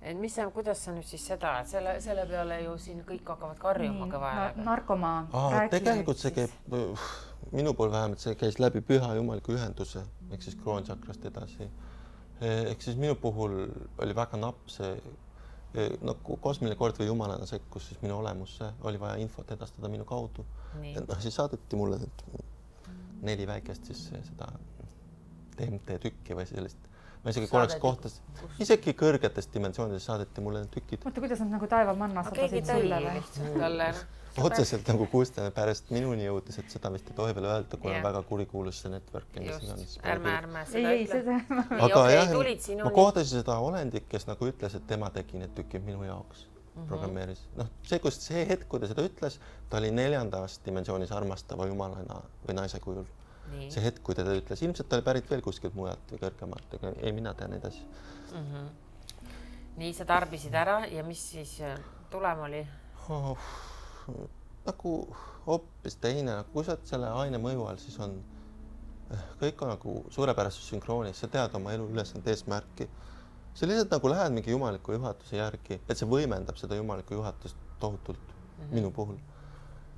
[0.06, 3.58] Et mis sa, kuidas sa nüüd siis seda, selle, selle peale ju siin kõik hakkavad
[3.62, 4.66] karjuma kõva häälega.
[4.68, 5.30] narkomaan.
[5.74, 6.54] tegelikult see käib,
[7.52, 11.70] minu puhul vähemalt see käis läbi Püha Jumaliku ühenduse ehk siis kroonsakrast edasi.
[12.42, 13.58] ehk siis minu puhul
[14.06, 19.00] oli väga napp see eh, nagu kosmiline kord või jumalana sekkus siis minu olemusse, oli
[19.00, 20.46] vaja infot edastada minu kaudu.
[20.76, 22.26] noh, siis saadeti mulle need
[23.26, 24.52] neli väikest siis seda
[25.58, 26.78] DMT tükki või sellist,
[27.26, 31.72] ma isegi korraks kohtasin, isegi kõrgetes dimensioonides saadeti mulle need tükid oota, kuidas nad nagu
[31.72, 33.26] taevamanna tõi sulle või?
[33.58, 33.90] talle.
[34.48, 38.04] otseselt nagu kuulsite pärast minuni jõudis, et seda vist ei tohi veel öelda, kuna Jah.
[38.04, 40.00] väga kurikuulus see network just,.
[40.04, 41.38] ärme, ärme ei, seda ei ütle.
[41.88, 42.36] aga jah
[42.84, 46.82] ma kohtasin seda olendit, kes nagu ütles, et tema tegi need tükid minu jaoks mm.
[46.82, 46.88] -hmm.
[46.88, 47.46] programmeeris.
[47.56, 52.22] noh, see, kus see hetk, kui ta seda ütles, ta oli neljandas dimensioonis armastava jumalana
[52.48, 53.08] või naise kujul.
[53.52, 56.22] Nii see hetk, kui ta seda ütles, ilmselt ta oli pärit veel kuskilt mujalt või
[56.24, 57.86] kõrgemalt, aga ei, mina tean neid asju.
[58.32, 58.48] mm.
[58.52, 59.30] -hmm.
[59.82, 61.80] nii sa tarbisid ära ja mis siis äh,
[62.10, 62.68] tulem oli?
[63.10, 63.38] oh,
[64.66, 64.96] nagu
[65.46, 68.18] hoopis teine, kui sa oled selle aine mõju all, siis on
[69.40, 72.88] kõik on nagu suurepärases sünkroonis, sa tead oma elu ülesande eesmärki.
[73.54, 78.20] sa lihtsalt nagu lähed mingi jumaliku juhatuse järgi, et see võimendab seda jumalikku juhatust tohutult
[78.20, 78.74] mm -hmm.
[78.74, 79.18] minu puhul.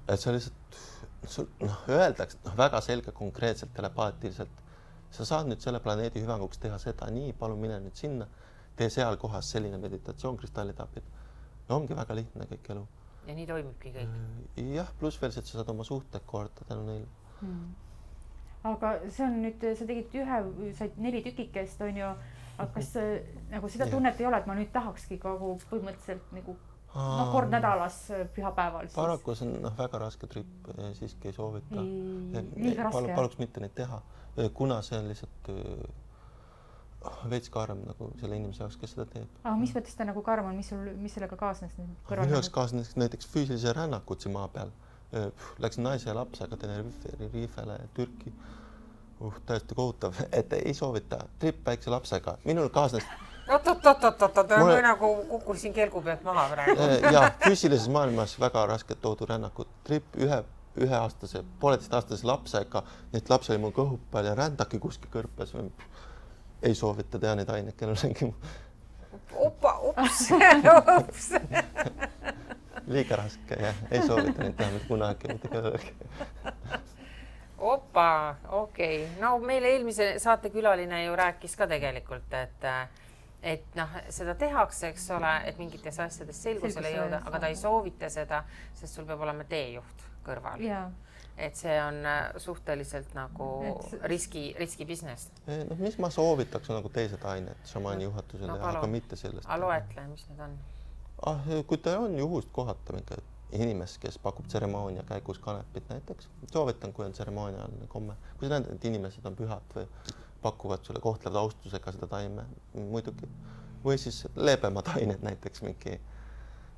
[0.08, 0.78] et sa lihtsalt,
[1.26, 4.63] sul noh, öeldakse noh, väga selge, konkreetselt telepaatiliselt,
[5.11, 8.28] sa saad nüüd selle planeedi hüvanguks teha seda, nii, palun mine nüüd sinna,
[8.78, 11.03] tee seal kohas selline meditatsioon, kristallitapid.
[11.70, 12.86] no ongi väga lihtne kõik elu
[13.28, 14.15] ja nii toimubki kõik.
[14.72, 17.07] jah, pluss veel see, et sa saad oma suhted korda tänu neile.
[17.41, 17.76] Hmm.
[18.68, 20.39] aga see on nüüd, sa tegid ühe,
[20.78, 22.13] said neli tükikest, onju,
[22.57, 26.57] aga kas äh, nagu seda tunnet ei ole, et ma nüüd tahakski kogu põhimõtteliselt nagu
[26.98, 28.98] noh, kord nädalas äh, pühapäeval siis.
[28.98, 31.86] paraku see on noh, väga raske trip, siiski ei soovita.
[31.86, 34.02] liiga raske paluks mitte neid teha,
[34.58, 35.52] kuna see on lihtsalt
[37.32, 39.39] veits karm nagu selle inimese jaoks, kes seda teeb.
[39.43, 42.95] aga mis mõttes ta nagu karm on, mis sul, mis sellega kaasnes minu jaoks kaasnes
[43.00, 44.74] näiteks füüsilise rännakud siin maa peal.
[45.64, 48.34] Läksin naise ja lapsega Tenerifele Türki
[49.22, 49.38] uh,.
[49.45, 53.08] täiesti kohutav, et ei soovita, trip väikse lapsega, minul kaasnes
[53.50, 56.89] oot-oot-oot-oot-oot, ma nagu kukkusin kelgu pealt maha praegu.
[57.14, 60.43] Ja füüsilises maailmas väga rasked toodurännakud, trip ühe,
[60.78, 65.70] üheaastase, pooleteistaastase lapsega, nii et laps oli mul kõhu peal ja rändaki kuskil kõrpes või
[66.62, 68.32] ei soovita teha neid aineid kellelegi,
[69.36, 70.28] opa, ups,
[70.98, 71.30] ups.
[72.88, 75.93] liiga raske jah, ei soovita neid teha mitte kunagi mitte kellelegi.
[77.58, 82.72] opa, okei okay., no meile eelmise saate külaline ju rääkis ka tegelikult, et
[83.43, 88.09] et noh, seda tehakse, eks ole, et mingites asjades selgusele jõuda, aga ta ei soovita
[88.09, 90.61] seda, sest sul peab olema teejuht kõrval.
[90.65, 90.89] ja,
[91.38, 95.29] et see on äh, suhteliselt nagu Et riski, riski business.
[95.47, 99.45] noh, mis ma soovitaks, on nagu teised ained šamaani juhatusele No aga mitte sellest.
[99.45, 100.57] aga loetle, mis need on?
[101.25, 106.91] ah, kui teil on juhust kohata mingit inimest, kes pakub tseremoonia käigus kanepit näiteks, soovitan,
[106.93, 109.85] kui on tseremooniaalne komme, kui sa näed, et inimesed on pühad või
[110.48, 113.30] pakuvad sulle, kohtlevad austusega seda taime, muidugi,
[113.84, 116.00] või siis leebemad ained, näiteks mingi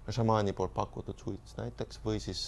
[0.09, 2.47] šamaani poolt pakutud suits näiteks või siis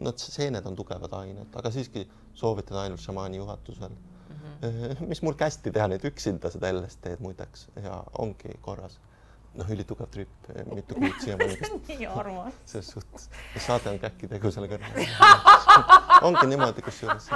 [0.00, 4.36] Nad seened on tugevad ained, aga siiski soovitan ainult šamaani juhatusel mm.
[4.62, 5.06] -hmm.
[5.06, 9.00] mis mul kästi teha neid üksinda seda LSD-d muideks ja ongi korras.
[9.54, 11.56] noh, ülitugev trüpp, mitu kuud siiamaani
[11.88, 12.54] nii armas.
[12.66, 13.30] selles suhtes,
[13.66, 15.00] saade on käkki tegu selle kõrval.
[16.28, 17.26] ongi niimoodi, kusjuures.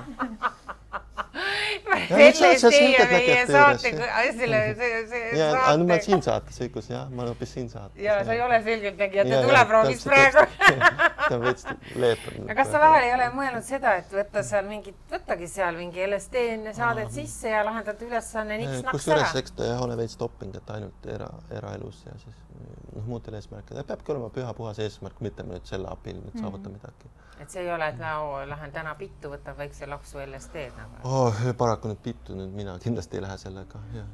[5.88, 8.00] Ma siin saates õigus jah, ma olen hoopis siin saates.
[8.02, 10.84] ja sa ei ole selgeltnägija, Ja, ta tuleb rongis täpselt, praegu.
[11.28, 12.40] ta on veits leebem.
[12.44, 16.06] aga kas sa vahel ei ole mõelnud seda, et võtta seal mingit, võttagi seal mingi
[16.06, 19.44] LSD enne saadet sisse ja lahendada ülesanne niks-naks kusjuures ära?
[19.44, 22.40] eks ta jah ole veits doping, et ainult era, eraelus ja siis
[22.94, 27.10] noh, muudel eesmärkidel, peabki olema püha puhas eesmärk, mitte nüüd selle abil nüüd saavuta midagi.
[27.40, 31.00] Et see ei ole, et no lähen täna pittu, võtan väikse laksu LSD-d nagu.
[31.04, 31.40] oh,.
[31.58, 34.04] paraku nüüd pittu nüüd mina kindlasti ei lähe sellega ja,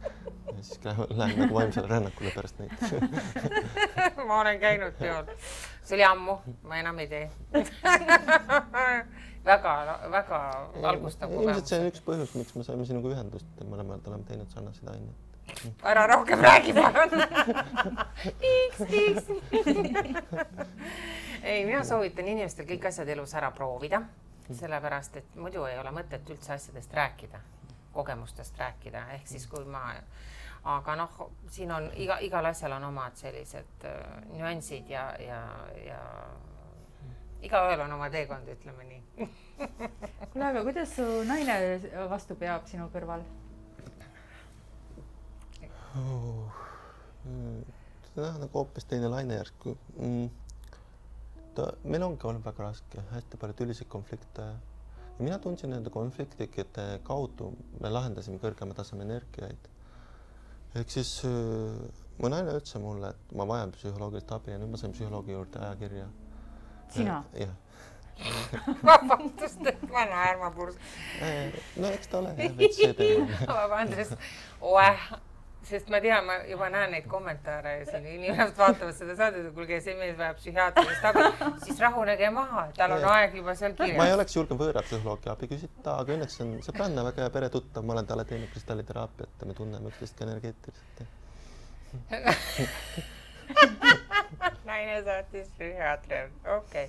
[0.54, 2.72] ja siis lähen, lähen nagu vaimsele rännakule pärast neid.
[4.28, 5.32] ma olen käinud peol,
[5.82, 6.38] see oli ammu,
[6.68, 7.26] ma enam ei tee
[9.48, 9.74] väga,
[10.12, 10.42] väga
[10.82, 11.80] valgustav ilmselt see kogemus.
[11.80, 15.27] on üks põhjus, miks me saime sinuga ühendust, et mõlemad oleme teinud sarnaseid aineid.
[15.82, 17.10] Ära rohkem räägi palun.
[18.40, 19.24] tiiks, tiiks.
[21.42, 24.02] ei, mina soovitan inimestel kõik asjad elus ära proovida,
[24.48, 27.40] sellepärast et muidu ei ole mõtet üldse asjadest rääkida,
[27.92, 29.84] kogemustest rääkida, ehk siis kui ma,
[30.64, 33.98] aga noh, siin on iga, igal asjal on omad sellised äh,
[34.34, 35.42] nüansid ja, ja,
[35.86, 36.00] ja
[37.42, 39.28] igaühel on oma teekond, ütleme nii.
[40.32, 41.58] kuule, aga kuidas su naine
[42.10, 43.22] vastu peab sinu kõrval?
[45.98, 46.48] oh..
[48.16, 50.28] jah, nagu hoopis teine laine järsku mm..
[51.56, 54.50] ta, meil ongi olnud väga raske, hästi palju tüliseid konflikte.
[55.18, 59.70] mina tundsin nende konfliktide kaudu me lahendasime kõrgema taseme energiaid.
[60.74, 61.88] ehk siis äh,
[62.18, 65.62] mu naine ütles mulle, et ma vajan psühholoogilist abi ja nüüd ma sain psühholoogi juurde
[65.62, 66.08] ajakirja.
[66.94, 67.22] sina?
[67.38, 67.54] jah,
[68.88, 70.80] vabandust, et ma naerma pursk.
[71.76, 73.40] no eks ta ole jah, veits see teema.
[73.60, 74.16] vabandust,
[74.60, 75.08] oeh,
[75.68, 79.54] sest ma tean, ma juba näen neid kommentaare ja siin inimesed vaatavad seda saadet, et
[79.56, 81.26] kuulge, see mees vajab psühhiaatrilist abi,
[81.66, 84.14] siis rahunege maha, tal on aeg juba seal ma ei kirjas.
[84.16, 88.10] oleks julgenud võõra psühholoogi abi küsida, aga õnneks on sõbranna väga hea peretuttav, ma olen
[88.10, 90.96] talle teinud kristalliteraapiat ja me tunneme üksteist ka energeetiliselt.
[94.78, 96.18] naine saatis psühhiaatri,
[96.56, 96.88] okei okay..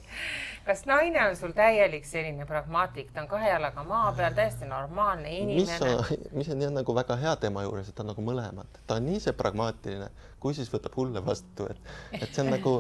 [0.66, 5.32] kas naine on sul täielik selline pragmaatik, ta on kahe jalaga maa peal, täiesti normaalne
[5.38, 9.00] inimene mis on jah nagu väga hea tema juures, et ta on nagu mõlemad, ta
[9.00, 10.10] on nii see pragmaatiline,
[10.44, 11.82] kui siis võtab hulle vastu, et,
[12.20, 12.76] et see on nagu,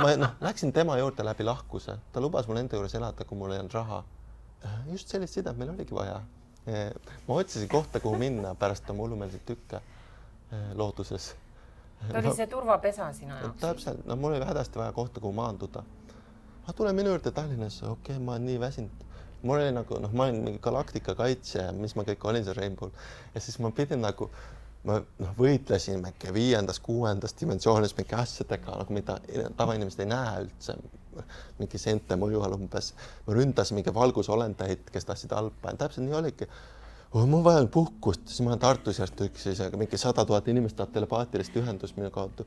[0.00, 3.54] ma noh, läksin tema juurde läbi lahkuse, ta lubas mul enda juures elada, kui mul
[3.54, 4.02] ei olnud raha.
[4.92, 6.20] just sellist sidet meil oligi vaja.
[7.28, 11.34] ma otsisin kohta, kuhu minna pärast oma hullumeelseid tükke eh, looduses.
[12.08, 13.60] Ta oli see turvapesa sinu jaoks.
[13.60, 15.82] täpselt, no mul oli hädasti vaja kohta, kuhu maanduda.
[16.62, 19.04] aga tule minu juurde Tallinnasse, okei okay,, ma olen nii väsinud.
[19.42, 22.56] mul oli nagu noh, ma olin mingi galaktika kaitsja ja mis ma kõik olin seal
[22.56, 22.90] Rainbow'l
[23.34, 24.30] ja siis ma pidin nagu
[24.84, 29.18] ma noh, võitlesin mingi viiendas, kuuendas dimensioonis mingi asjadega nagu mida
[29.56, 30.76] tavainimesed ei näe üldse
[31.58, 32.92] mingi seente mõju all umbes.
[33.26, 36.48] ma ründasin mingi valgusolendeid, kes tahtsid halba täpselt nii oligi.
[37.14, 40.92] Ma vajan puhkust, siis ma olen Tartus järjest üksi, siis mingi sada tuhat inimest tahab
[40.94, 42.46] telepaatilist ühendust minu kaudu.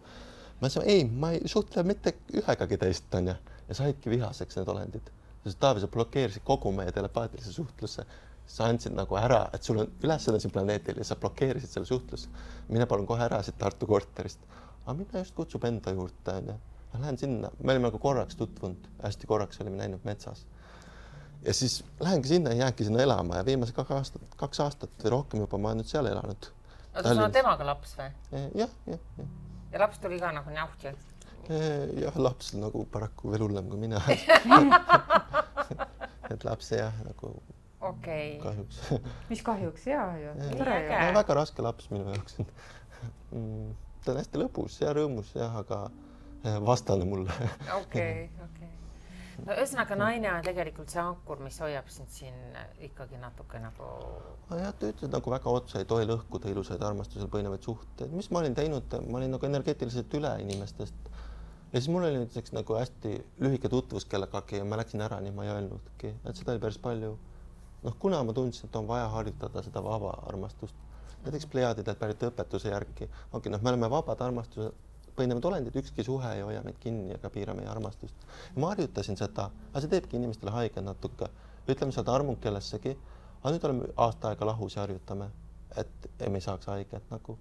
[0.61, 3.36] ma ütlesin ei, ma ei suhtle mitte ühegagi teist onju
[3.68, 5.09] ja saidki vihaseks need olendid,
[5.43, 8.05] sest Taavi, sa blokeerisid kogu meie telepaatilise suhtluse
[8.47, 12.30] sa andsid nagu ära, et sul on ülesanne siin planeedil ja sa blokeerisid selle suhtluse.
[12.70, 14.39] mine palun kohe ära siit Tartu korterist.
[14.86, 16.55] aga mina just kutsub enda juurde onju.
[16.99, 20.45] Lähen sinna, me olime nagu korraks tutvunud, hästi korraks olime näinud metsas.
[21.45, 25.15] Ja siis lähengi sinna ja jäängi sinna elama ja viimased kaks aastat, kaks aastat või
[25.17, 26.51] rohkem juba ma olen nüüd seal elanud.
[26.95, 28.11] oota, sul on temaga laps või?
[28.31, 28.99] jah, jah, jah.
[29.73, 30.93] ja laps tuli ka nagu nähti,
[32.03, 33.99] jah, laps nagu paraku veel hullem kui mina.
[36.33, 37.35] et laps jah, nagu
[37.83, 38.43] okei okay..
[38.43, 38.75] kahjuks
[39.29, 40.05] mis kahjuks ja,
[40.39, 40.91] Nii tore ju.
[41.17, 43.73] väga raske laps minu jaoks mm,.
[44.05, 45.83] ta on hästi lõbus ja rõõmus jah, aga
[46.45, 47.33] eh, vastane mulle.
[47.81, 48.71] okei, okei.
[49.41, 52.38] No ühesõnaga, naine on tegelikult see ankur, mis hoiab sind siin
[52.88, 53.89] ikkagi natuke nagu
[54.51, 58.43] jah, ta ütles nagu väga otse, ei tohi lõhkuda ilusaid armastusel põhinevaid suhteid, mis ma
[58.43, 61.11] olin teinud, ma olin nagu energeetiliselt üle inimestest.
[61.73, 65.36] ja siis mul oli näiteks nagu hästi lühike tutvus kellegagi ja ma läksin ära, nii
[65.36, 67.17] ma ei öelnudki, et seda oli päris palju.
[67.84, 70.75] noh, kuna ma tundsin, et on vaja harjutada seda vaba armastust,
[71.25, 74.71] näiteks plejaadidelt pärit õpetuse järgi, ongi okay, noh, me oleme vabad armastuse
[75.18, 78.28] põhinevad olendid, ükski suhe ei hoia meid kinni ega piira meie armastust.
[78.55, 81.30] ma harjutasin seda, aga see teebki inimestele haiget natuke,
[81.68, 82.97] ütleme, armunud kellessegi,
[83.41, 85.32] aga nüüd oleme aasta aega lahus ja harjutame,
[85.78, 87.38] et me ei saaks haiget nagu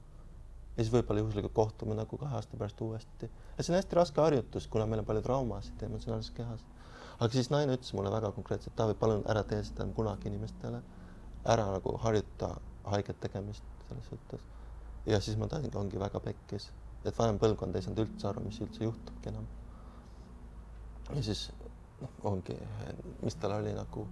[0.76, 3.30] ja siis võib-olla juhuslikult kohtume nagu kahe aasta pärast uuesti.
[3.56, 6.64] ja see on hästi raske harjutus, kuna meil on palju traumasid emotsionaalses kehas.
[7.18, 10.82] aga siis naine ütles mulle väga konkreetselt, Taavi, palun ära tee seda kunagi inimestele,
[11.44, 12.54] ära nagu harjuta
[12.94, 14.46] haiget tegemist selles suhtes.
[15.06, 16.70] ja siis ma teadsingi, ongi väga pekkis,
[17.04, 19.46] et vanem põlvkond ei saanud üldse aru, mis üldse juhtubki enam.
[21.12, 21.50] ja siis
[22.00, 22.56] noh, ongi,
[23.22, 24.06] mis tal oli nagu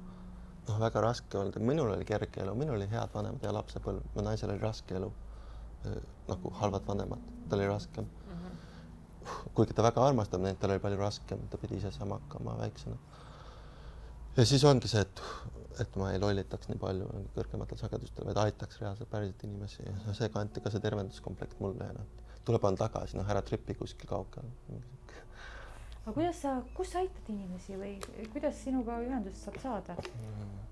[0.68, 4.24] noh, väga raske olnud, minul oli kerge elu, minul oli head vanemad ja lapsepõlv, mu
[4.26, 5.11] naisel oli raske elu
[6.28, 8.32] nagu halvad vanemad, tal oli raskem mm.
[8.32, 9.53] -hmm.
[9.55, 12.97] kuigi ta väga armastab neid, tal oli palju raskem, ta pidi ise saama hakkama väiksena.
[14.36, 15.22] ja siis ongi see, et,
[15.80, 20.28] et ma ei lollitaks nii palju kõrgematel sagedustel, vaid aitaks reaalselt päriselt inimesi ja see
[20.28, 22.07] kanti ka see tervenduskomplekt mulle noh,
[22.45, 24.49] tuleb anda tagasi, noh, ära tripi kuskil kaugel.
[26.05, 27.95] aga kuidas sa, kus sa aitad inimesi või
[28.32, 30.70] kuidas sinuga ühendust saab saada mm.?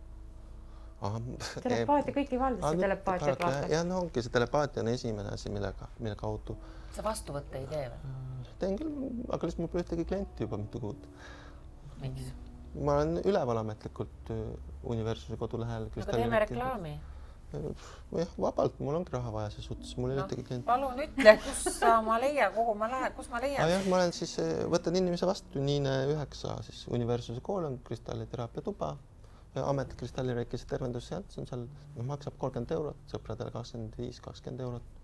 [1.62, 3.68] telepaatia, kõik ei valda seda telepaatiat vaata.
[3.70, 6.56] jah, no ongi see telepaatia on esimene asi, millega, mille kaudu.
[6.96, 8.16] sa vastuvõtte ei tee või?
[8.58, 8.94] teen küll,
[9.28, 11.06] aga lihtsalt mul pole ühtegi klienti juba mitu kuud.
[12.02, 12.32] miks?
[12.74, 14.42] ma olen üleval ametlikult äh,
[14.82, 15.88] Universumi kodulehel.
[15.92, 16.96] aga teeme reklaami.
[17.52, 20.66] Jah, vabalt, mul ongi raha vaja ses suhtes, mul ei ole no, ühtegi klienti.
[20.68, 23.72] palun ütle, kus ma leian, kuhu ma lähen, kus ma leian?
[23.72, 28.64] jah, ma olen siis, äh, võtan inimese vastu, Niine üheksa siis Universumi kool on kristalliteraapia
[28.68, 28.96] tuba
[29.66, 31.64] ametlik kristallireikise tervendusseanss on seal,
[31.96, 34.96] noh, maksab kolmkümmend eurot, sõpradele kakskümmend viis, kakskümmend eurot.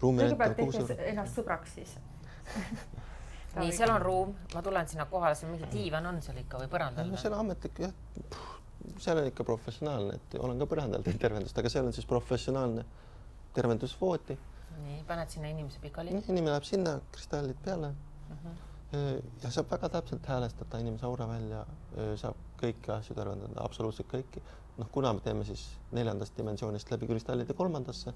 [0.00, 1.96] kõigepealt tehke ennast sõbraks siis
[3.58, 6.70] nii, seal on ruum, ma tulen sinna kohale, seal mingi diivan on seal ikka või
[6.72, 7.10] põrandal?
[7.10, 7.94] no seal ametlik jah,
[8.98, 12.84] seal on ikka professionaalne, et olen ka põrandal teinud tervendust, aga seal on siis professionaalne
[13.54, 14.38] tervendusvoodi.
[14.84, 16.10] nii, paned sinna inimese pikali?
[16.18, 18.30] inimene läheb sinna, kristallid peale uh.
[18.30, 18.46] Mhm.
[18.46, 18.62] -huh
[19.42, 21.64] ja saab väga täpselt häälestada inimese aura välja,
[22.20, 24.42] saab kõiki asju tervendada, absoluutselt kõiki.
[24.78, 28.14] noh, kuna me teeme siis neljandast dimensioonist läbi kristallide kolmandasse,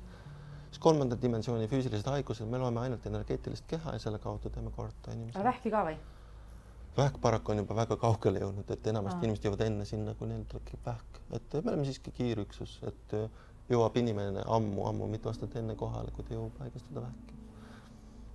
[0.68, 5.14] siis kolmanda dimensiooni füüsilised haigused, me loeme ainult energeetilist keha ja selle kaudu teeme korda
[5.14, 5.44] inimesele.
[5.44, 5.98] vähki ka või?
[6.98, 10.44] Vähk paraku on juba väga kaugele jõudnud, et enamasti inimesed jõuavad enne sinna, kui neil
[10.50, 13.16] tekib vähk, et me oleme siiski kiirüksus, et
[13.70, 17.36] jõuab inimene ammu-ammu mitu aastat enne kohale, kui ta jõuab haigestuda vähki.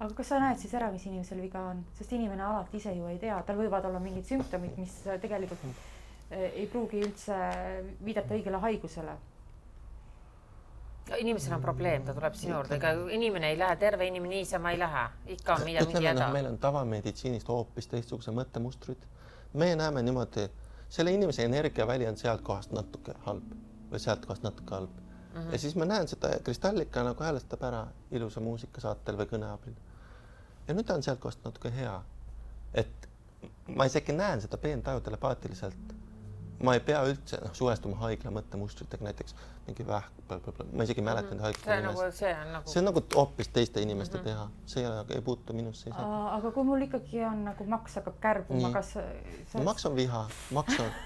[0.04, 3.08] Aga kas sa näed siis ära, mis inimesel viga on, sest inimene alati ise ju
[3.08, 7.38] ei tea, tal võivad olla mingid sümptomid, mis tegelikult eh, ei pruugi üldse
[8.04, 9.16] viidata õigele haigusele.
[11.18, 14.80] Inimesel on probleem, ta tuleb sinu juurde, ega inimene ei lähe, terve inimene niisama ei
[14.80, 15.04] lähe,
[15.36, 16.30] ikka on midagi, mingi häda.
[16.34, 19.08] meil on tavameditsiinist hoopis teistsugused mõttemustrid.
[19.54, 20.50] me näeme niimoodi,
[20.90, 23.56] selle inimese energiaväli on sealt kohast natuke halb
[23.92, 25.40] või sealt kohast natuke halb mm.
[25.40, 25.52] -hmm.
[25.52, 29.74] ja siis ma näen seda kristallika nagu häälestab ära ilusa muusika saatel või kõne abil
[30.68, 31.96] ja nüüd ta on sealtkohast natuke hea.
[32.74, 33.10] et
[33.68, 35.94] ma isegi näen seda peentaju telepaatiliselt.
[36.64, 39.36] Ma ei pea üldse noh, suhestuma haigla mõttemustritega, näiteks
[39.68, 40.34] mingi vähk,
[40.72, 42.02] ma isegi ei mäleta neid haigla nimesid.
[42.02, 42.74] Nagu, see on nagu.
[42.74, 44.30] see on nagu hoopis teiste inimeste mm -hmm.
[44.30, 46.10] teha, see ei, ei puutu minusse ise.
[46.38, 49.02] aga kui mul ikkagi on nagu maks hakkab kärbuma, kas sa...
[49.54, 50.92] no, maks on viha, maks on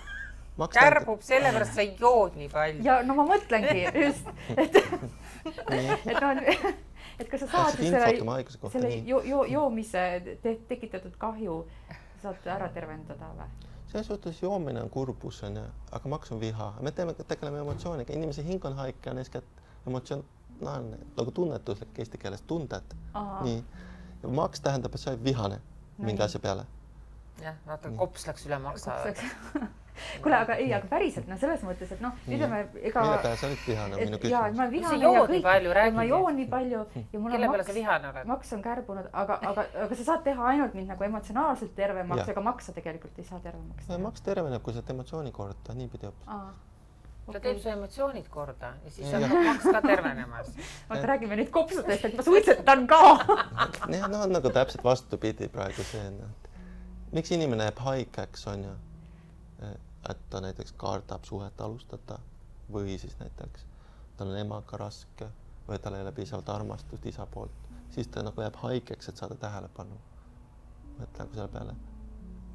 [0.58, 2.84] Maks kärbub sellepärast, sa jood nii palju.
[2.84, 4.76] ja no ma mõtlengi just, et
[6.10, 6.74] et noh
[7.20, 10.04] et kas sa saad siis selle, selle jo, jo, joomise
[10.42, 11.60] te, tekitatud kahju
[12.22, 13.67] saad ära tervendada või?
[13.88, 18.44] Selles suhtes joomine on kurbus onju, aga maks on viha, me teeme, tegeleme emotsiooniga, inimese
[18.44, 22.96] hing on haike, on eeskätt emotsionaalne nagu tunnetuslik eesti keeles, tunded.
[23.42, 23.62] nii,
[24.42, 26.66] maks tähendab, et sa oled vihane no, mingi asja peale.
[27.44, 29.02] Jah, vaata kops läks üle maksa.
[30.22, 33.02] Kuule, aga ei, aga päriselt noh, selles mõttes, et noh, ütleme ega.
[33.02, 34.36] mille peale sa oled vihane, minu küsimus.
[34.36, 37.74] jaa, ma vihane ja kõik, ma joon nii palju ja mul on maks,
[38.30, 42.46] maks on kärbunud, aga, aga, aga sa saad teha ainult mind nagu emotsionaalselt tervemaks, ega
[42.46, 44.00] maksa tegelikult ei saa tervemaks teha.
[44.06, 46.66] maks terveneb, kui sa oled emotsiooni korda, niipidi hoopis
[47.34, 50.52] ta teeb su emotsioonid korda ja siis on maks ka tervenemas.
[50.90, 53.00] oota, räägime nüüd kopsudest, et ma suitsetan ka.
[53.98, 56.47] Jah, no nagu täpselt vastupidi praegu see, et
[57.12, 58.76] miks inimene jääb haigeks, on ju
[60.10, 62.20] et ta näiteks kardab suhet alustada
[62.74, 63.66] või siis näiteks
[64.18, 65.28] tal on emaga raske
[65.68, 69.36] või tal ei ole piisavalt armastust isa poolt, siis ta nagu jääb haigeks, et saada
[69.36, 70.00] tähelepanu.
[70.98, 71.76] mõtle nagu selle peale.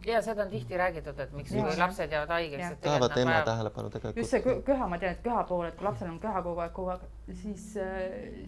[0.07, 2.79] ja seda on tihti räägitud, et miks ja, lapsed jäävad haigeks.
[2.81, 3.45] tahavad ema vajab...
[3.45, 4.17] tähelepanu tegelikult.
[4.17, 6.73] just see köha, ma tean, et köha pool, et kui lapsel on köha kogu aeg,
[6.73, 7.07] kogu aeg,
[7.43, 7.69] siis,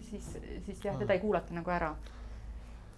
[0.09, 1.95] siis, siis jah, teda ei kuulata nagu ära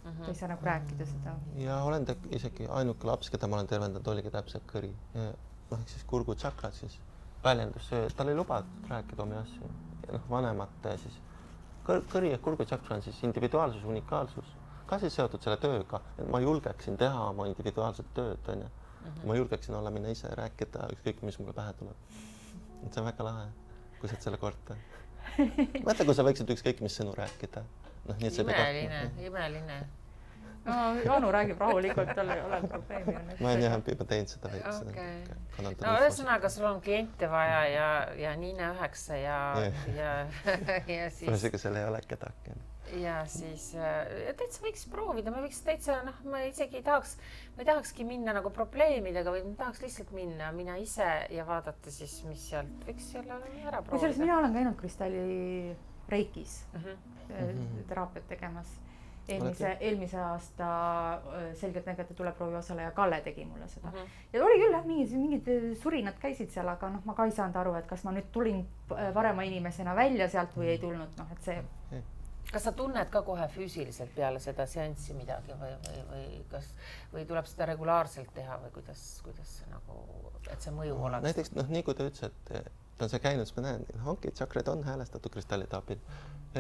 [0.04, 1.36] ta ei saa nagu rääkida seda.
[1.62, 4.94] ja olen isegi ainuke laps, keda ma olen tervendanud, oligi täpselt kõri.
[5.14, 7.00] noh, ehk siis kurgutšakrad siis
[7.44, 9.72] väljendus, tal ei lubatud rääkida omi asju.
[10.12, 11.20] noh, vanemate siis
[11.88, 14.52] kõr-, kõri ehk kurgutšakra on siis individuaalsus, unikaalsus,
[14.88, 18.70] ka siis seotud selle tööga, et ma julgeksin teha oma individuaalset tööd, onju.
[19.28, 22.16] ma julgeksin olla mina ise, rääkida ükskõik, mis mulle pähe tuleb.
[22.84, 23.50] et see on väga lahe,
[24.00, 24.78] kui sa oled selle korda.
[25.88, 27.64] mõtle, kui sa võiksid ükskõik mis sõnu rääkida.
[28.06, 29.80] noh, nii et sa ei pea imeline, imeline.
[30.68, 30.78] no
[31.16, 35.12] Anu räägib rahulikult, tal ei ole probleemi ma olen jah juba teinud seda Okei.
[35.58, 35.76] okay..
[35.84, 37.90] no ühesõnaga, sul on kliente vaja ja,
[38.20, 39.38] ja Niine üheksa ja
[39.96, 40.16] ja,
[40.98, 42.58] ja siis ühesõnaga, seal ei ole kedagi.
[43.04, 47.18] ja siis äh, täitsa võiks proovida, ma võiks täitsa noh, ma isegi ei tahaks,
[47.56, 51.94] ma ei tahakski minna nagu probleemidega, vaid ma tahaks lihtsalt minna mina ise ja vaadata
[51.96, 54.24] siis, mis sealt võiks selle ära kusjuures proovida.
[54.26, 55.78] mina olen käinud kristalli
[56.10, 56.98] reikis Mhm.
[57.30, 57.84] Mhm.
[57.88, 58.68] teraapiat tegemas.
[59.28, 60.68] eelmise, eelmise aasta
[61.36, 64.06] öö, selgeltnägijate tuleproovi osaleja Kalle tegi mulle seda Mhm.
[64.34, 67.32] ja oli küll jah, mingid, mingid öö, surinad käisid seal, aga noh, ma ka ei
[67.36, 68.62] saanud aru, et kas ma nüüd tulin
[69.14, 71.64] parema inimesena välja sealt või ei tulnud, noh et see
[72.54, 76.70] kas sa tunned ka kohe füüsiliselt peale seda seanssi midagi või, või, või kas,
[77.14, 81.24] või tuleb seda regulaarselt teha või kuidas, kuidas see nagu, et see mõju oleks?
[81.28, 84.32] näiteks noh, nii kui ta ütles, et ta on seal käinud, siis ma näen, ongi
[84.34, 85.98] tšakrid on häälestatud kristallide abil.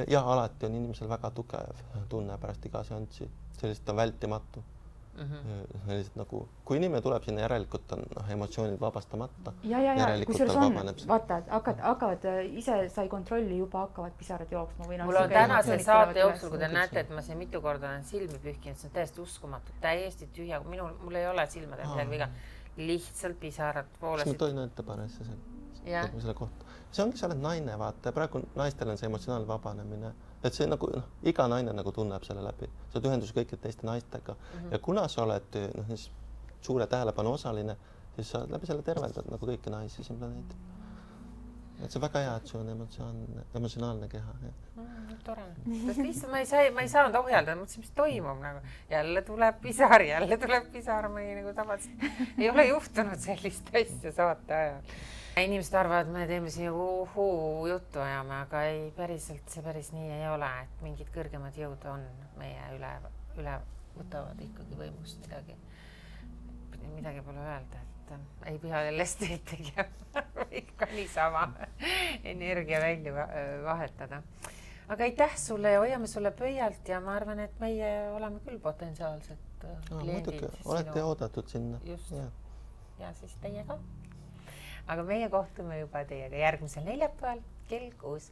[0.07, 3.29] ja alati on inimesel väga tugev tunne pärast iga seanssi,
[3.59, 4.63] see lihtsalt on vältimatu.
[5.17, 5.63] Mhm.
[5.89, 9.53] lihtsalt nagu, kui inimene tuleb sinna, järelikult on noh, emotsioonid vabastamata.
[9.63, 11.07] ja, ja, ja kusjuures on see.
[11.09, 15.09] vaata, hakkad, hakkavad öö, ise sai kontrolli, juba hakkavad pisarad jooksma või noh.
[15.09, 18.37] mul on tänase saate jooksul, kui te näete, et ma siin mitu korda olen silmi
[18.45, 22.29] pühkinud, see on täiesti uskumatu, täiesti tühja, minul, mul ei ole silmadel midagi viga.
[22.77, 24.37] lihtsalt pisarad kas ma voolasid.
[24.37, 25.56] tohin öelda paari asja Jah.
[25.87, 26.67] selle, selle kohta?
[26.91, 30.13] see ongi, sa oled naine, vaata, praegu naistel on see emotsionaalne vabanemine,
[30.45, 33.87] et see nagu noh, iga naine nagu tunneb selle läbi, sa oled ühenduses kõikide teiste
[33.87, 34.71] naistega mm -hmm.
[34.71, 36.09] ja kuna sa oled noh, siis
[36.61, 37.77] suure tähelepanu osaline,
[38.15, 40.65] siis sa läbi selle tervendad nagu kõiki naisi siin planeedil.
[41.83, 44.31] et see on väga hea, et sul on emotsionaalne, emotsionaalne keha.
[44.75, 45.43] Mm, tore,
[45.85, 48.63] sest lihtsalt ma ei saa, ma ei saanud ohjeldada, mõtlesin, mis toimub nagu.
[48.89, 52.01] jälle tuleb pisar, jälle tuleb pisar, ma ei nagu tavaliselt
[52.37, 54.81] ei ole juhtunud sellist asja saate ajal.
[55.45, 60.27] Inimesed arvavad, me teeme siin uhuu juttu ajame, aga ei, päriselt see päris nii ei
[60.31, 62.05] ole, et mingid kõrgemad jõud on
[62.39, 62.91] meie üle,
[63.37, 63.57] üle
[63.97, 65.57] võtavad ikkagi võimust midagi,
[66.95, 68.23] midagi pole öelda, et äh,
[68.53, 69.89] ei pea jälle esteet tegema,
[70.43, 71.47] võib ka niisama
[72.23, 73.29] energia välja va-
[73.65, 74.21] vahetada
[74.87, 79.65] aga aitäh sulle ja hoiame sulle pöialt ja ma arvan, et meie oleme küll potentsiaalsed
[79.67, 81.79] äh, No, kliendid muidugi, olete oodatud sinna.
[81.83, 82.13] Just.
[82.99, 83.75] ja siis teie ka
[84.87, 88.31] aga meie kohtume juba teiega järgmisel neljapäeval kell kuus.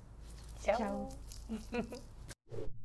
[0.64, 1.86] tšau, tšau.